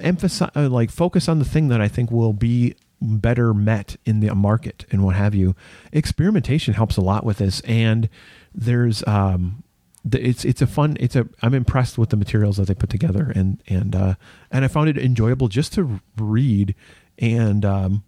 emphasize 0.00 0.50
uh, 0.56 0.68
like 0.68 0.90
focus 0.90 1.28
on 1.28 1.38
the 1.38 1.44
thing 1.44 1.68
that 1.68 1.80
I 1.80 1.88
think 1.88 2.10
will 2.10 2.32
be 2.32 2.74
better 3.02 3.54
met 3.54 3.96
in 4.04 4.20
the 4.20 4.34
market 4.34 4.84
and 4.90 5.04
what 5.04 5.16
have 5.16 5.34
you. 5.34 5.54
Experimentation 5.92 6.74
helps 6.74 6.96
a 6.96 7.00
lot 7.00 7.24
with 7.24 7.38
this, 7.38 7.60
and 7.62 8.08
there's 8.54 9.06
um, 9.06 9.62
the, 10.04 10.26
it's 10.26 10.44
it's 10.44 10.62
a 10.62 10.66
fun 10.66 10.96
it's 11.00 11.16
a 11.16 11.28
I'm 11.42 11.54
impressed 11.54 11.98
with 11.98 12.10
the 12.10 12.16
materials 12.16 12.56
that 12.56 12.68
they 12.68 12.74
put 12.74 12.90
together 12.90 13.32
and 13.34 13.62
and 13.68 13.94
uh, 13.94 14.14
and 14.50 14.64
I 14.64 14.68
found 14.68 14.88
it 14.88 14.98
enjoyable 14.98 15.48
just 15.48 15.72
to 15.74 16.00
read 16.16 16.74
and 17.18 17.64
um, 17.64 18.02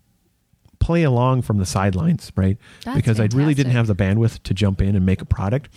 play 0.79 1.03
along 1.03 1.43
from 1.43 1.59
the 1.59 1.67
sidelines, 1.67 2.33
right? 2.35 2.57
That's 2.85 2.97
because 2.97 3.21
I 3.21 3.29
really 3.33 3.55
didn't 3.55 3.73
have 3.73 3.87
the 3.87 3.95
bandwidth 3.95 4.43
to 4.45 4.55
jump 4.55 4.81
in 4.81 4.97
and 4.97 5.05
make 5.07 5.21
a 5.21 5.27
product 5.27 5.69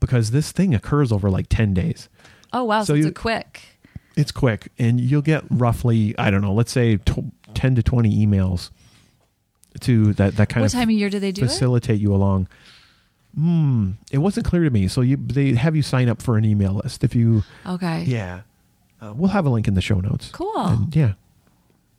because 0.00 0.30
this 0.30 0.52
thing 0.52 0.74
occurs 0.74 1.10
over 1.12 1.28
like 1.30 1.48
ten 1.48 1.74
days 1.74 2.08
oh 2.52 2.62
wow 2.64 2.80
so, 2.80 2.86
So 2.86 2.94
it's 2.94 3.04
you- 3.04 3.10
a 3.10 3.12
quick 3.14 3.60
it's 4.18 4.32
quick 4.32 4.72
and 4.78 5.00
you'll 5.00 5.22
get 5.22 5.44
roughly 5.48 6.14
i 6.18 6.30
don't 6.30 6.42
know 6.42 6.52
let's 6.52 6.72
say 6.72 6.96
tw 6.98 7.20
10 7.54 7.76
to 7.76 7.82
20 7.82 8.26
emails 8.26 8.70
to 9.80 10.12
that 10.14 10.36
that 10.36 10.48
kind 10.48 10.62
what 10.62 10.66
of 10.66 10.72
time 10.72 10.88
of 10.88 10.94
year 10.94 11.10
do 11.10 11.18
they 11.18 11.32
do 11.32 11.42
it? 11.42 11.48
facilitate 11.48 12.00
you 12.00 12.14
along. 12.14 12.48
Hmm 13.34 13.92
it 14.10 14.18
wasn't 14.18 14.46
clear 14.46 14.64
to 14.64 14.70
me. 14.70 14.88
So 14.88 15.00
you 15.00 15.16
they 15.16 15.54
have 15.54 15.76
you 15.76 15.82
sign 15.82 16.08
up 16.08 16.22
for 16.22 16.36
an 16.36 16.44
email 16.44 16.74
list 16.74 17.04
if 17.04 17.14
you 17.14 17.44
okay. 17.66 18.04
yeah. 18.06 18.42
Uh, 19.00 19.12
we'll 19.14 19.30
have 19.30 19.46
a 19.46 19.50
link 19.50 19.68
in 19.68 19.74
the 19.74 19.80
show 19.80 20.00
notes. 20.00 20.30
Cool. 20.32 20.56
And 20.56 20.96
yeah. 20.96 21.12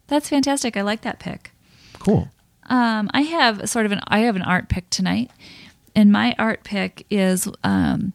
That's 0.07 0.27
fantastic. 0.27 0.75
I 0.75 0.81
like 0.81 1.01
that 1.01 1.19
pick. 1.19 1.51
Cool. 1.99 2.29
Um, 2.65 3.09
I 3.13 3.21
have 3.21 3.69
sort 3.69 3.85
of 3.85 3.93
an 3.93 4.01
I 4.07 4.19
have 4.19 4.35
an 4.35 4.41
art 4.41 4.67
pick 4.67 4.89
tonight, 4.89 5.31
and 5.95 6.11
my 6.11 6.35
art 6.37 6.63
pick 6.63 7.05
is 7.09 7.47
um, 7.63 8.13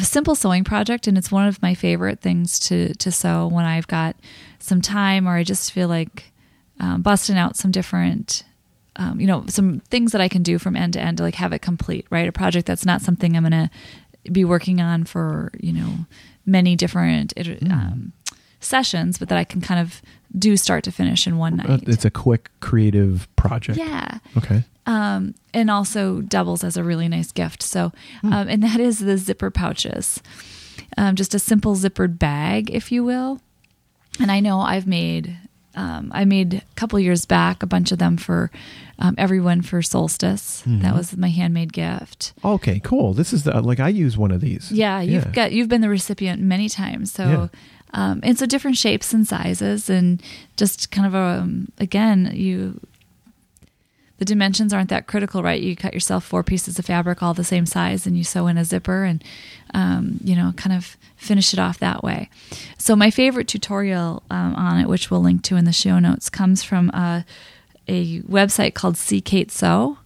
a 0.00 0.04
simple 0.06 0.34
sewing 0.34 0.64
project, 0.64 1.06
and 1.06 1.18
it's 1.18 1.30
one 1.30 1.46
of 1.46 1.60
my 1.60 1.74
favorite 1.74 2.20
things 2.20 2.58
to 2.60 2.94
to 2.94 3.12
sew 3.12 3.46
when 3.48 3.66
I've 3.66 3.86
got 3.88 4.16
some 4.58 4.80
time 4.80 5.28
or 5.28 5.36
I 5.36 5.44
just 5.44 5.72
feel 5.72 5.88
like 5.88 6.32
um, 6.80 7.02
busting 7.02 7.36
out 7.36 7.56
some 7.56 7.70
different. 7.70 8.44
Um, 8.96 9.20
you 9.20 9.26
know, 9.26 9.44
some 9.48 9.80
things 9.88 10.12
that 10.12 10.20
I 10.20 10.28
can 10.28 10.42
do 10.42 10.58
from 10.58 10.76
end 10.76 10.92
to 10.92 11.00
end 11.00 11.16
to 11.16 11.22
like 11.22 11.36
have 11.36 11.54
it 11.54 11.60
complete, 11.62 12.06
right? 12.10 12.28
A 12.28 12.32
project 12.32 12.66
that's 12.66 12.84
not 12.84 13.00
something 13.00 13.34
I'm 13.36 13.42
gonna 13.42 13.70
be 14.30 14.44
working 14.44 14.80
on 14.80 15.04
for 15.04 15.50
you 15.58 15.72
know 15.72 16.06
many 16.46 16.76
different 16.76 17.32
iter- 17.36 17.56
Mm. 17.56 18.12
Sessions, 18.64 19.18
but 19.18 19.28
that 19.28 19.38
I 19.38 19.44
can 19.44 19.60
kind 19.60 19.80
of 19.80 20.00
do 20.38 20.56
start 20.56 20.84
to 20.84 20.92
finish 20.92 21.26
in 21.26 21.36
one 21.36 21.60
Uh, 21.60 21.64
night. 21.76 21.84
it's 21.86 22.04
a 22.04 22.10
quick 22.10 22.50
creative 22.60 23.28
project. 23.36 23.78
yeah, 23.78 24.18
Okay. 24.36 24.64
um, 24.86 25.34
and 25.52 25.70
also 25.70 26.22
doubles 26.22 26.64
as 26.64 26.76
a 26.76 26.82
really 26.84 27.08
nice 27.08 27.32
gift. 27.32 27.62
So, 27.62 27.92
Hmm. 28.22 28.32
um, 28.32 28.48
and 28.48 28.62
that 28.62 28.80
is 28.80 28.98
the 28.98 29.18
zipper 29.18 29.50
pouches, 29.50 30.22
um, 30.96 31.16
just 31.16 31.34
a 31.34 31.38
simple 31.38 31.76
zippered 31.76 32.18
bag, 32.18 32.70
if 32.72 32.90
you 32.90 33.04
will. 33.04 33.40
And 34.20 34.30
I 34.32 34.40
know 34.40 34.60
I've 34.60 34.86
made, 34.86 35.36
um, 35.74 36.10
I 36.14 36.24
made 36.24 36.54
a 36.54 36.62
couple 36.76 36.98
years 36.98 37.24
back 37.26 37.62
a 37.62 37.66
bunch 37.66 37.92
of 37.92 37.98
them 37.98 38.16
for 38.16 38.50
um, 38.98 39.14
everyone 39.18 39.62
for 39.62 39.82
solstice. 39.82 40.62
Mm-hmm. 40.66 40.82
That 40.82 40.94
was 40.94 41.16
my 41.16 41.28
handmade 41.28 41.72
gift. 41.72 42.34
Okay. 42.44 42.78
Cool. 42.84 43.14
This 43.14 43.32
is 43.32 43.42
the 43.44 43.60
like 43.60 43.80
I 43.80 43.88
use 43.88 44.16
one 44.16 44.30
of 44.30 44.40
these. 44.40 44.70
Yeah, 44.70 45.00
you've 45.00 45.24
Yeah. 45.24 45.32
got 45.32 45.52
you've 45.52 45.68
been 45.68 45.80
the 45.80 45.88
recipient 45.88 46.40
many 46.40 46.68
times. 46.68 47.10
So, 47.10 47.28
Yeah. 47.28 47.48
Um, 47.92 48.20
and 48.22 48.38
so 48.38 48.46
different 48.46 48.76
shapes 48.76 49.12
and 49.12 49.26
sizes, 49.26 49.90
and 49.90 50.22
just 50.56 50.90
kind 50.90 51.06
of 51.06 51.14
um, 51.14 51.72
again 51.78 52.32
you. 52.34 52.80
The 54.18 54.26
dimensions 54.26 54.72
aren't 54.72 54.90
that 54.90 55.08
critical, 55.08 55.42
right? 55.42 55.60
You 55.60 55.74
cut 55.74 55.94
yourself 55.94 56.24
four 56.24 56.44
pieces 56.44 56.78
of 56.78 56.84
fabric 56.84 57.24
all 57.24 57.34
the 57.34 57.42
same 57.42 57.66
size, 57.66 58.06
and 58.06 58.16
you 58.16 58.22
sew 58.22 58.46
in 58.46 58.56
a 58.56 58.64
zipper, 58.64 59.02
and 59.02 59.24
um, 59.74 60.18
you 60.22 60.36
know, 60.36 60.52
kind 60.56 60.76
of 60.76 60.96
finish 61.16 61.52
it 61.52 61.58
off 61.58 61.78
that 61.80 62.04
way. 62.04 62.30
So 62.78 62.94
my 62.94 63.10
favorite 63.10 63.48
tutorial 63.48 64.22
um, 64.30 64.54
on 64.54 64.78
it, 64.78 64.88
which 64.88 65.10
we'll 65.10 65.22
link 65.22 65.42
to 65.44 65.56
in 65.56 65.64
the 65.64 65.72
show 65.72 65.98
notes, 65.98 66.30
comes 66.30 66.62
from 66.62 66.90
uh, 66.94 67.22
a 67.88 68.20
website 68.20 68.74
called 68.74 68.96
See 68.96 69.20
Kate 69.20 69.50
Sew 69.50 69.98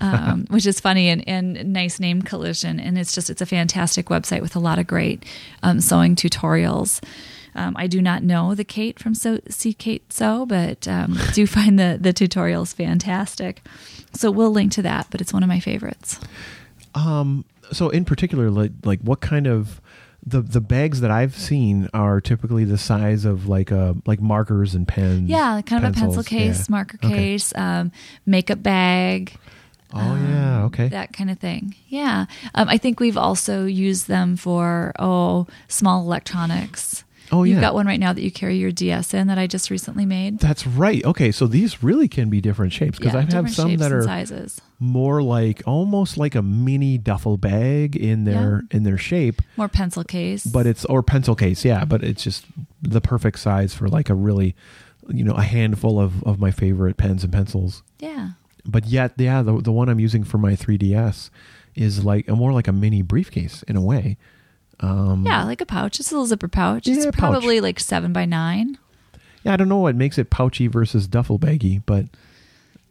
um, 0.00 0.46
which 0.50 0.66
is 0.66 0.80
funny 0.80 1.08
and, 1.08 1.26
and 1.28 1.72
nice 1.72 2.00
name 2.00 2.22
collision. 2.22 2.80
And 2.80 2.98
it's 2.98 3.14
just, 3.14 3.30
it's 3.30 3.40
a 3.40 3.46
fantastic 3.46 4.06
website 4.06 4.40
with 4.40 4.56
a 4.56 4.60
lot 4.60 4.78
of 4.78 4.86
great 4.86 5.24
um, 5.62 5.80
sewing 5.80 6.16
tutorials. 6.16 7.02
Um, 7.54 7.74
I 7.76 7.86
do 7.86 8.02
not 8.02 8.22
know 8.22 8.54
the 8.54 8.64
Kate 8.64 8.98
from 8.98 9.14
so, 9.14 9.38
See 9.48 9.72
Kate 9.72 10.12
Sew, 10.12 10.44
but 10.46 10.88
um, 10.88 11.18
do 11.32 11.46
find 11.46 11.78
the, 11.78 11.98
the 12.00 12.12
tutorials 12.12 12.74
fantastic. 12.74 13.62
So 14.12 14.30
we'll 14.30 14.50
link 14.50 14.72
to 14.72 14.82
that, 14.82 15.06
but 15.10 15.20
it's 15.20 15.32
one 15.32 15.42
of 15.42 15.48
my 15.48 15.60
favorites. 15.60 16.20
Um. 16.94 17.44
So 17.72 17.88
in 17.88 18.04
particular, 18.04 18.50
like 18.50 18.72
like 18.84 19.00
what 19.00 19.20
kind 19.20 19.46
of 19.46 19.80
the 20.26 20.40
the 20.40 20.60
bags 20.60 21.00
that 21.00 21.10
I've 21.10 21.36
seen 21.36 21.88
are 21.92 22.20
typically 22.20 22.64
the 22.64 22.78
size 22.78 23.24
of 23.24 23.48
like 23.48 23.70
a 23.70 23.96
like 24.06 24.20
markers 24.20 24.74
and 24.74 24.86
pens. 24.86 25.28
Yeah, 25.28 25.60
kind 25.62 25.84
of 25.84 25.90
a 25.90 25.94
pencil 25.98 26.22
case, 26.22 26.60
yeah. 26.60 26.66
marker 26.68 26.98
Okay. 27.02 27.14
case, 27.14 27.52
um, 27.56 27.90
makeup 28.26 28.62
bag. 28.62 29.32
Oh 29.94 30.14
yeah. 30.16 30.64
Okay. 30.64 30.88
that 30.88 31.12
kind 31.12 31.30
of 31.30 31.38
thing. 31.38 31.74
Yeah. 31.88 32.26
Um, 32.54 32.68
I 32.68 32.78
think 32.78 32.98
we've 33.00 33.16
also 33.18 33.64
used 33.66 34.08
them 34.08 34.36
for, 34.36 34.92
oh, 34.98 35.46
small 35.68 36.02
electronics. 36.02 37.04
Oh, 37.32 37.42
yeah, 37.42 37.54
You've 37.54 37.60
got 37.62 37.74
one 37.74 37.86
right 37.86 37.98
now 37.98 38.12
that 38.12 38.20
you 38.22 38.30
carry 38.30 38.56
your 38.58 38.70
DS 38.70 39.14
in 39.14 39.28
that 39.28 39.38
I 39.38 39.46
just 39.46 39.70
recently 39.70 40.04
made. 40.04 40.38
That's 40.40 40.66
right. 40.66 41.02
Okay, 41.04 41.32
so 41.32 41.46
these 41.46 41.82
really 41.82 42.06
can 42.06 42.28
be 42.28 42.40
different 42.40 42.72
shapes 42.72 42.98
because 42.98 43.14
yeah, 43.14 43.20
I 43.20 43.34
have 43.34 43.50
some 43.50 43.76
that 43.76 43.92
are 43.92 44.02
sizes. 44.02 44.60
more 44.78 45.22
like 45.22 45.62
almost 45.66 46.18
like 46.18 46.34
a 46.34 46.42
mini 46.42 46.98
duffel 46.98 47.36
bag 47.38 47.96
in 47.96 48.24
their 48.24 48.62
in 48.70 48.82
their 48.82 48.98
shape, 48.98 49.40
More 49.56 49.68
pencil 49.68 50.04
case. 50.04 50.44
but 50.44 50.66
it's 50.66 50.84
or 50.84 51.02
pencil 51.02 51.34
case, 51.34 51.64
yeah, 51.64 51.84
but 51.86 52.04
it's 52.04 52.22
just 52.22 52.44
the 52.82 53.00
perfect 53.00 53.38
size 53.38 53.72
for 53.74 53.88
like 53.88 54.10
a 54.10 54.14
really 54.14 54.54
you 55.08 55.24
know 55.24 55.34
a 55.34 55.42
handful 55.42 55.98
of 55.98 56.22
of 56.24 56.38
my 56.38 56.50
favorite 56.50 56.98
pens 56.98 57.24
and 57.24 57.32
pencils. 57.32 57.82
yeah. 58.00 58.30
But 58.66 58.86
yet, 58.86 59.12
yeah, 59.18 59.42
the 59.42 59.60
the 59.60 59.72
one 59.72 59.88
I'm 59.88 60.00
using 60.00 60.24
for 60.24 60.38
my 60.38 60.52
3DS 60.52 61.30
is 61.74 62.04
like 62.04 62.28
a 62.28 62.36
more 62.36 62.52
like 62.52 62.68
a 62.68 62.72
mini 62.72 63.02
briefcase 63.02 63.62
in 63.64 63.76
a 63.76 63.82
way. 63.82 64.16
Um, 64.80 65.24
Yeah, 65.26 65.44
like 65.44 65.60
a 65.60 65.66
pouch. 65.66 66.00
It's 66.00 66.10
a 66.10 66.14
little 66.14 66.26
zipper 66.26 66.48
pouch. 66.48 66.86
Yeah, 66.86 66.96
it's 66.96 67.04
pouch. 67.06 67.14
probably 67.14 67.60
like 67.60 67.78
seven 67.78 68.12
by 68.12 68.24
nine. 68.24 68.78
yeah, 69.44 69.52
I 69.52 69.56
don't 69.56 69.68
know 69.68 69.78
what 69.78 69.96
makes 69.96 70.18
it 70.18 70.30
pouchy 70.30 70.66
versus 70.66 71.06
duffel 71.06 71.38
baggy, 71.38 71.78
but 71.78 72.06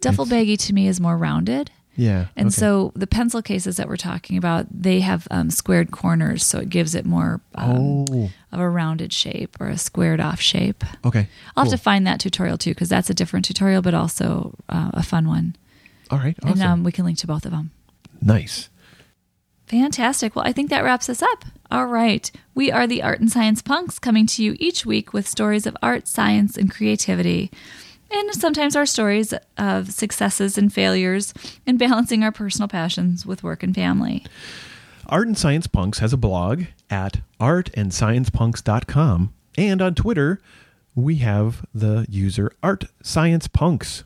Duffel 0.03 0.25
baggy 0.25 0.57
to 0.57 0.73
me 0.73 0.87
is 0.87 0.99
more 0.99 1.17
rounded. 1.17 1.71
yeah. 1.95 2.27
And 2.35 2.47
okay. 2.47 2.55
so 2.55 2.91
the 2.95 3.07
pencil 3.07 3.41
cases 3.41 3.77
that 3.77 3.87
we're 3.87 3.95
talking 3.97 4.37
about, 4.37 4.65
they 4.69 4.99
have 4.99 5.27
um, 5.31 5.49
squared 5.49 5.91
corners, 5.91 6.45
so 6.45 6.59
it 6.59 6.69
gives 6.69 6.93
it 6.93 7.05
more 7.05 7.39
um, 7.55 8.05
oh, 8.11 8.29
of 8.51 8.59
a 8.59 8.69
rounded 8.69 9.13
shape 9.13 9.55
or 9.59 9.69
a 9.69 9.77
squared 9.77 10.19
off 10.19 10.41
shape. 10.41 10.83
okay. 11.05 11.27
I'll 11.55 11.63
cool. 11.63 11.71
have 11.71 11.79
to 11.79 11.83
find 11.83 12.05
that 12.05 12.19
tutorial 12.19 12.57
too, 12.57 12.71
because 12.71 12.89
that's 12.89 13.09
a 13.09 13.13
different 13.13 13.45
tutorial, 13.45 13.81
but 13.81 13.93
also 13.93 14.55
uh, 14.67 14.91
a 14.93 15.03
fun 15.03 15.27
one. 15.27 15.55
All 16.13 16.19
right, 16.19 16.37
awesome. 16.43 16.61
And 16.61 16.61
um, 16.61 16.83
we 16.83 16.91
can 16.91 17.05
link 17.05 17.17
to 17.19 17.27
both 17.27 17.43
of 17.45 17.51
them. 17.51 17.71
nice. 18.21 18.69
Fantastic. 19.65 20.35
Well, 20.35 20.45
I 20.45 20.51
think 20.51 20.69
that 20.69 20.83
wraps 20.83 21.09
us 21.09 21.23
up. 21.23 21.45
All 21.71 21.87
right. 21.87 22.29
We 22.53 22.71
are 22.71 22.85
the 22.85 23.01
Art 23.01 23.19
and 23.19 23.31
Science 23.31 23.63
Punks 23.63 23.97
coming 23.97 24.27
to 24.27 24.43
you 24.43 24.55
each 24.59 24.85
week 24.85 25.13
with 25.13 25.27
stories 25.27 25.65
of 25.65 25.75
art, 25.81 26.07
science, 26.07 26.55
and 26.57 26.69
creativity. 26.69 27.49
And 28.11 28.31
sometimes 28.35 28.75
our 28.75 28.85
stories 28.85 29.33
of 29.57 29.91
successes 29.91 30.55
and 30.59 30.71
failures 30.71 31.33
in 31.65 31.77
balancing 31.77 32.23
our 32.23 32.31
personal 32.31 32.67
passions 32.67 33.25
with 33.25 33.41
work 33.41 33.63
and 33.63 33.73
family. 33.73 34.23
Art 35.07 35.25
and 35.25 35.37
Science 35.37 35.65
Punks 35.65 35.97
has 35.97 36.13
a 36.13 36.17
blog 36.17 36.65
at 36.91 37.21
artandsciencepunks.com. 37.39 39.33
And 39.57 39.81
on 39.81 39.95
Twitter, 39.95 40.39
we 40.93 41.15
have 41.15 41.65
the 41.73 42.05
user 42.07 42.51
Art 42.61 42.85
Science 43.01 43.47
Punks. 43.47 44.03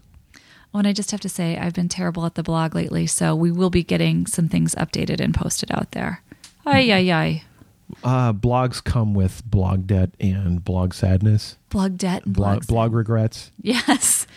Oh, 0.77 0.79
and 0.79 0.87
I 0.87 0.93
just 0.93 1.09
have 1.09 1.21
to 1.21 1.29
say, 1.29 1.57
I've 1.57 1.73
been 1.73 1.89
terrible 1.89 2.23
at 2.27 2.35
the 2.35 2.43
blog 2.43 2.75
lately, 2.75 3.07
so 3.07 3.35
we 3.35 3.51
will 3.51 3.71
be 3.71 3.81
getting 3.81 4.27
some 4.27 4.47
things 4.47 4.75
updated 4.75 5.19
and 5.19 5.33
posted 5.33 5.71
out 5.71 5.89
there. 5.93 6.21
Ay, 6.67 6.91
ay, 6.91 7.11
ay. 7.11 7.43
Uh, 8.03 8.31
blogs 8.31 8.83
come 8.83 9.15
with 9.15 9.41
blog 9.49 9.87
debt 9.87 10.11
and 10.19 10.63
blog 10.63 10.93
sadness, 10.93 11.57
Blog 11.69 11.97
debt 11.97 12.25
and 12.25 12.35
blog, 12.35 12.59
blogs. 12.61 12.67
blog 12.67 12.93
regrets. 12.93 13.51
Yes. 13.63 14.27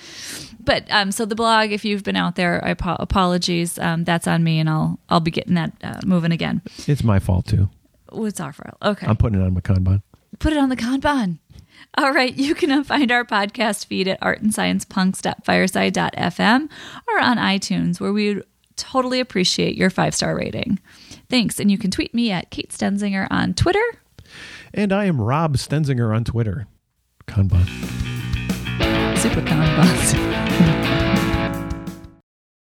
But 0.64 0.90
um, 0.90 1.12
so 1.12 1.26
the 1.26 1.35
blog, 1.35 1.72
if 1.72 1.85
you've 1.85 2.05
been 2.05 2.16
out 2.16 2.37
there, 2.37 2.64
I 2.64 2.70
apo- 2.70 2.96
apologies. 2.98 3.79
Um, 3.79 4.05
that's 4.05 4.26
on 4.26 4.42
me, 4.42 4.61
and 4.61 4.70
I'll 4.70 4.98
I'll 5.11 5.20
be 5.20 5.31
getting 5.31 5.55
that 5.57 5.72
uh, 5.83 6.00
moving 6.07 6.33
again. 6.33 6.62
It's 6.87 7.05
my 7.05 7.18
fault 7.18 7.46
too. 7.48 7.68
Oh, 8.11 8.24
it's 8.24 8.40
our 8.40 8.53
fault. 8.55 8.76
Okay, 8.83 9.07
I'm 9.07 9.16
putting 9.16 9.40
it 9.40 9.44
on 9.44 9.53
my 9.53 9.61
Kanban. 9.61 10.00
put 10.38 10.53
it 10.55 10.59
on 10.59 10.68
the 10.70 10.76
Kanban. 10.76 11.38
All 11.98 12.12
right, 12.12 12.34
you 12.34 12.54
can 12.54 12.84
find 12.84 13.10
our 13.10 13.24
podcast 13.24 13.86
feed 13.86 14.06
at 14.08 14.20
artandsciencepunks.fireside.fm 14.20 16.68
or 17.08 17.20
on 17.20 17.36
iTunes, 17.36 18.00
where 18.00 18.12
we 18.12 18.34
would 18.34 18.44
totally 18.76 19.18
appreciate 19.20 19.76
your 19.76 19.90
five 19.90 20.14
star 20.14 20.36
rating. 20.36 20.78
Thanks, 21.28 21.60
and 21.60 21.70
you 21.70 21.78
can 21.78 21.90
tweet 21.90 22.14
me 22.14 22.30
at 22.30 22.50
Kate 22.50 22.70
Stenzinger 22.70 23.26
on 23.30 23.54
Twitter. 23.54 23.82
And 24.72 24.92
I 24.92 25.06
am 25.06 25.20
Rob 25.20 25.56
Stenzinger 25.56 26.14
on 26.14 26.22
Twitter. 26.24 26.66
Kanban. 27.26 27.66
Super 29.18 29.40
Kanban. 29.42 31.06